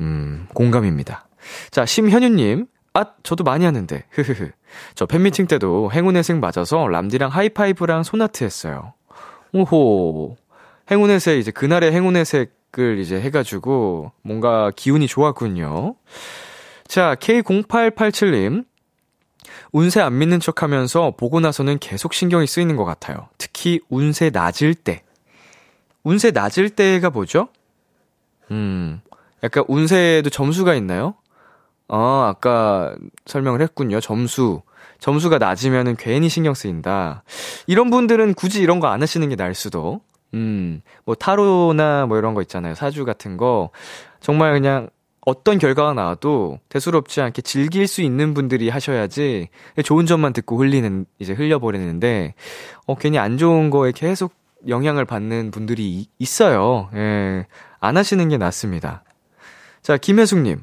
[0.00, 1.26] 음, 공감입니다.
[1.70, 2.66] 자, 심현유님.
[2.94, 4.04] 아, 저도 많이 하는데.
[4.10, 4.50] 흐흐흐.
[4.94, 8.94] 저 팬미팅 때도 행운의 색 맞아서 람디랑 하이파이브랑 소나트 했어요.
[9.52, 10.36] 오호.
[10.90, 15.94] 행운의 색, 이제 그날의 행운의 색을 이제 해가지고 뭔가 기운이 좋았군요.
[16.88, 18.64] 자, K0887님.
[19.72, 23.28] 운세 안 믿는 척 하면서 보고 나서는 계속 신경이 쓰이는 것 같아요.
[23.38, 25.02] 특히 운세 낮을 때.
[26.02, 27.48] 운세 낮을 때가 뭐죠?
[28.50, 29.00] 음,
[29.44, 31.14] 약간 운세에도 점수가 있나요?
[31.92, 32.94] 아, 아까
[33.26, 34.00] 설명을 했군요.
[34.00, 34.62] 점수.
[35.00, 37.24] 점수가 낮으면은 괜히 신경 쓰인다.
[37.66, 40.00] 이런 분들은 굳이 이런 거 안 하시는 게 나을 수도.
[40.34, 42.74] 음, 뭐 타로나 뭐 이런 거 있잖아요.
[42.74, 43.70] 사주 같은 거.
[44.20, 44.88] 정말 그냥
[45.26, 49.48] 어떤 결과가 나와도 대수롭지 않게 즐길 수 있는 분들이 하셔야지
[49.84, 52.34] 좋은 점만 듣고 흘리는, 이제 흘려버리는데,
[52.86, 54.32] 어, 괜히 안 좋은 거에 계속
[54.68, 56.88] 영향을 받는 분들이 이- 있어요.
[56.94, 57.46] 예.
[57.80, 59.02] 안 하시는 게 낫습니다.
[59.82, 60.60] 자, 김혜숙님.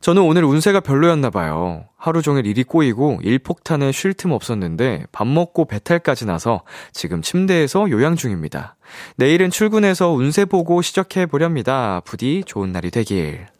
[0.00, 1.84] 저는 오늘 운세가 별로였나 봐요.
[1.96, 8.14] 하루 종일 일이 꼬이고 일폭탄에 쉴 틈 없었는데 밥 먹고 배탈까지 나서 지금 침대에서 요양
[8.14, 8.76] 중입니다.
[9.16, 12.00] 내일은 출근해서 운세 보고 시작해 보렵니다.
[12.04, 13.55] 부디 좋은 날이 되길.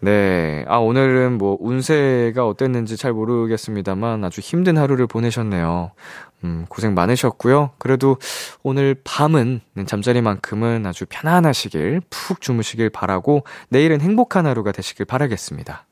[0.00, 0.64] 네.
[0.68, 5.92] 아, 오늘은 뭐, 운세가 어땠는지 잘 모르겠습니다만 아주 힘든 하루를 보내셨네요.
[6.44, 7.70] 음, 고생 많으셨고요.
[7.78, 8.18] 그래도
[8.62, 15.86] 오늘 밤은, 잠자리만큼은 아주 편안하시길, 푹 주무시길 바라고, 내일은 행복한 하루가 되시길 바라겠습니다.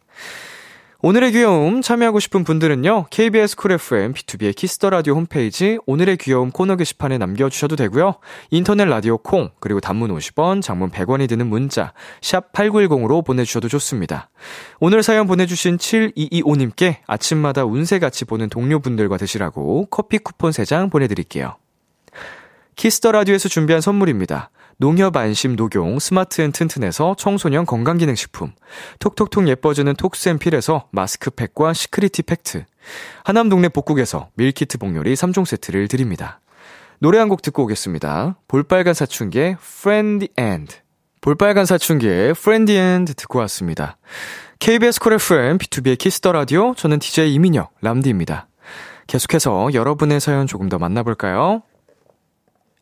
[1.04, 3.06] 오늘의 귀여움 참여하고 싶은 분들은요.
[3.10, 8.20] KBS 쿨 FM B2B의 키스터 라디오 홈페이지 오늘의 귀여움 코너 게시판에 남겨 주셔도 되고요.
[8.50, 14.30] 인터넷 라디오 콩 그리고 단문 50원, 장문 100원이 드는 문자 샵 8910으로 보내 주셔도 좋습니다.
[14.78, 21.08] 오늘 사연 보내 주신 7225님께 아침마다 운세 같이 보는 동료분들과 드시라고 커피 쿠폰 3장 보내
[21.08, 21.56] 드릴게요.
[22.76, 24.50] Kiss the Radio에서 준비한 선물입니다.
[24.78, 28.52] 농협 안심 녹용 스마트 앤 튼튼에서 청소년 건강기능식품,
[28.98, 32.64] 톡톡톡 예뻐지는 톡스앤필에서 마스크팩과 시크리티 팩트,
[33.24, 36.40] 하남 동네 복국에서 밀키트 복요리 3종 세트를 드립니다.
[36.98, 38.36] 노래 한 곡 듣고 오겠습니다.
[38.48, 40.76] 볼빨간 사춘기의 Friend the End.
[41.20, 43.96] 볼빨간 사춘기의 Friend the End 듣고 왔습니다.
[44.58, 48.46] KBS 콜 FM, B2B의 키스터 라디오, 저는 DJ 이민혁, 람디입니다.
[49.08, 51.62] 계속해서 여러분의 사연 조금 더 만나볼까요?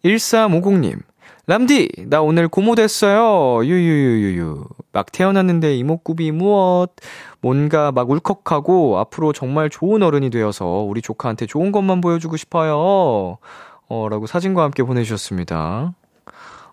[0.04, 1.00] 1350님,
[1.46, 3.64] 람디, 나 오늘 고모 됐어요.
[3.64, 4.64] 유유유유유.
[4.92, 6.90] 막 태어났는데 이목구비 무엇?
[7.40, 13.38] 뭔가 막 울컥하고 앞으로 정말 좋은 어른이 되어서 우리 조카한테 좋은 것만 보여주고 싶어요.
[13.88, 15.94] 어, 라고 사진과 함께 보내주셨습니다.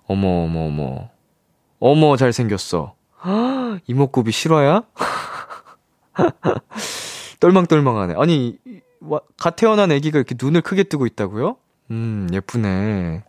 [0.08, 1.10] 어머, 어머, 어머.
[1.80, 2.94] 어머, 잘생겼어.
[3.26, 4.84] 헉, 이목구비 실화야?
[7.40, 8.16] 똘망똘망하네.
[8.18, 8.58] 아니,
[9.02, 11.56] 와, 갓 태어난 아기가 이렇게 눈을 크게 뜨고 있다고요?
[11.92, 13.24] 음, 예쁘네.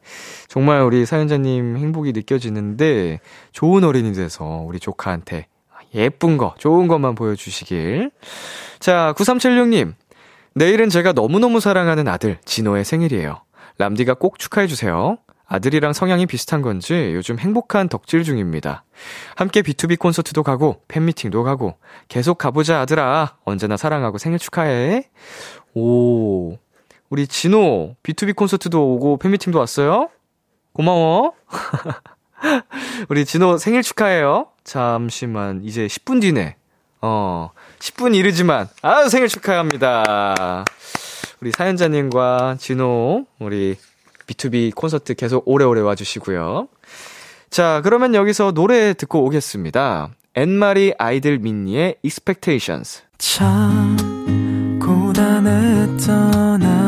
[0.49, 3.21] 정말 우리 사연자님 행복이 느껴지는데,
[3.53, 5.47] 좋은 어린이 돼서 우리 조카한테
[5.95, 8.11] 예쁜 거, 좋은 것만 보여주시길.
[8.79, 9.95] 자, 9376님.
[10.55, 13.43] 내일은 제가 너무너무 사랑하는 아들, 진호의 생일이에요.
[13.79, 15.19] 람디가 꼭 축하해주세요.
[15.47, 18.85] 아들이랑 성향이 비슷한 건지 요즘 행복한 덕질 중입니다.
[19.35, 21.77] 함께 B2B 콘서트도 가고, 팬미팅도 가고,
[22.09, 23.37] 계속 가보자, 아들아.
[23.45, 25.09] 언제나 사랑하고 생일 축하해.
[25.75, 26.59] 오.
[27.11, 30.11] 우리 진호, B2B 콘서트도 오고, 팬미팅도 왔어요?
[30.73, 31.33] 고마워.
[33.09, 34.49] 우리 진호 생일 축하해요.
[34.65, 36.57] 잠시만, 이제 10분 뒤네.
[37.01, 40.65] 어, 10분 이르지만, 아유, 생일 축하합니다.
[41.41, 43.77] 우리 사연자님과 진호, 우리
[44.27, 46.69] B2B 콘서트 계속 오래오래 와주시고요.
[47.51, 50.11] 자, 그러면 여기서 노래 듣고 오겠습니다.
[50.35, 53.03] 엔마리 아이들 민니의 Expectations.
[53.17, 53.97] 참
[54.81, 56.88] 고단했던 하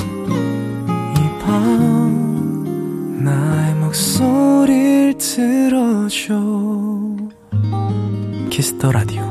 [3.23, 6.33] 나의 목소리를 들어줘
[8.49, 9.21] Kiss the Radio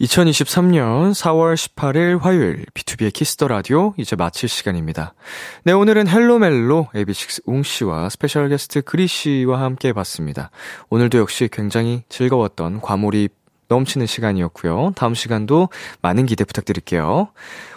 [0.00, 5.14] 2023년 4월 18일 화요일 B2B의 키스터 라디오 이제 마칠 시간입니다.
[5.62, 10.50] 네, 오늘은 헬로멜로 AB6 웅씨와 스페셜 게스트 그리 씨와 함께해 봤습니다.
[10.90, 14.92] 오늘도 역시 굉장히 즐거웠던 과몰입 넘치는 시간이었고요.
[14.96, 15.68] 다음 시간도
[16.02, 17.28] 많은 기대 부탁드릴게요.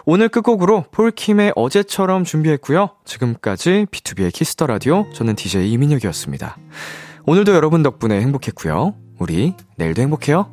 [0.09, 2.91] 오늘 끝곡으로 폴킴의 어제처럼 준비했고요.
[3.03, 6.57] 지금까지 B2B의 키스터 라디오 저는 DJ 이민혁이었습니다.
[7.25, 8.95] 오늘도 여러분 덕분에 행복했고요.
[9.19, 10.49] 우리 내일도 행복해요.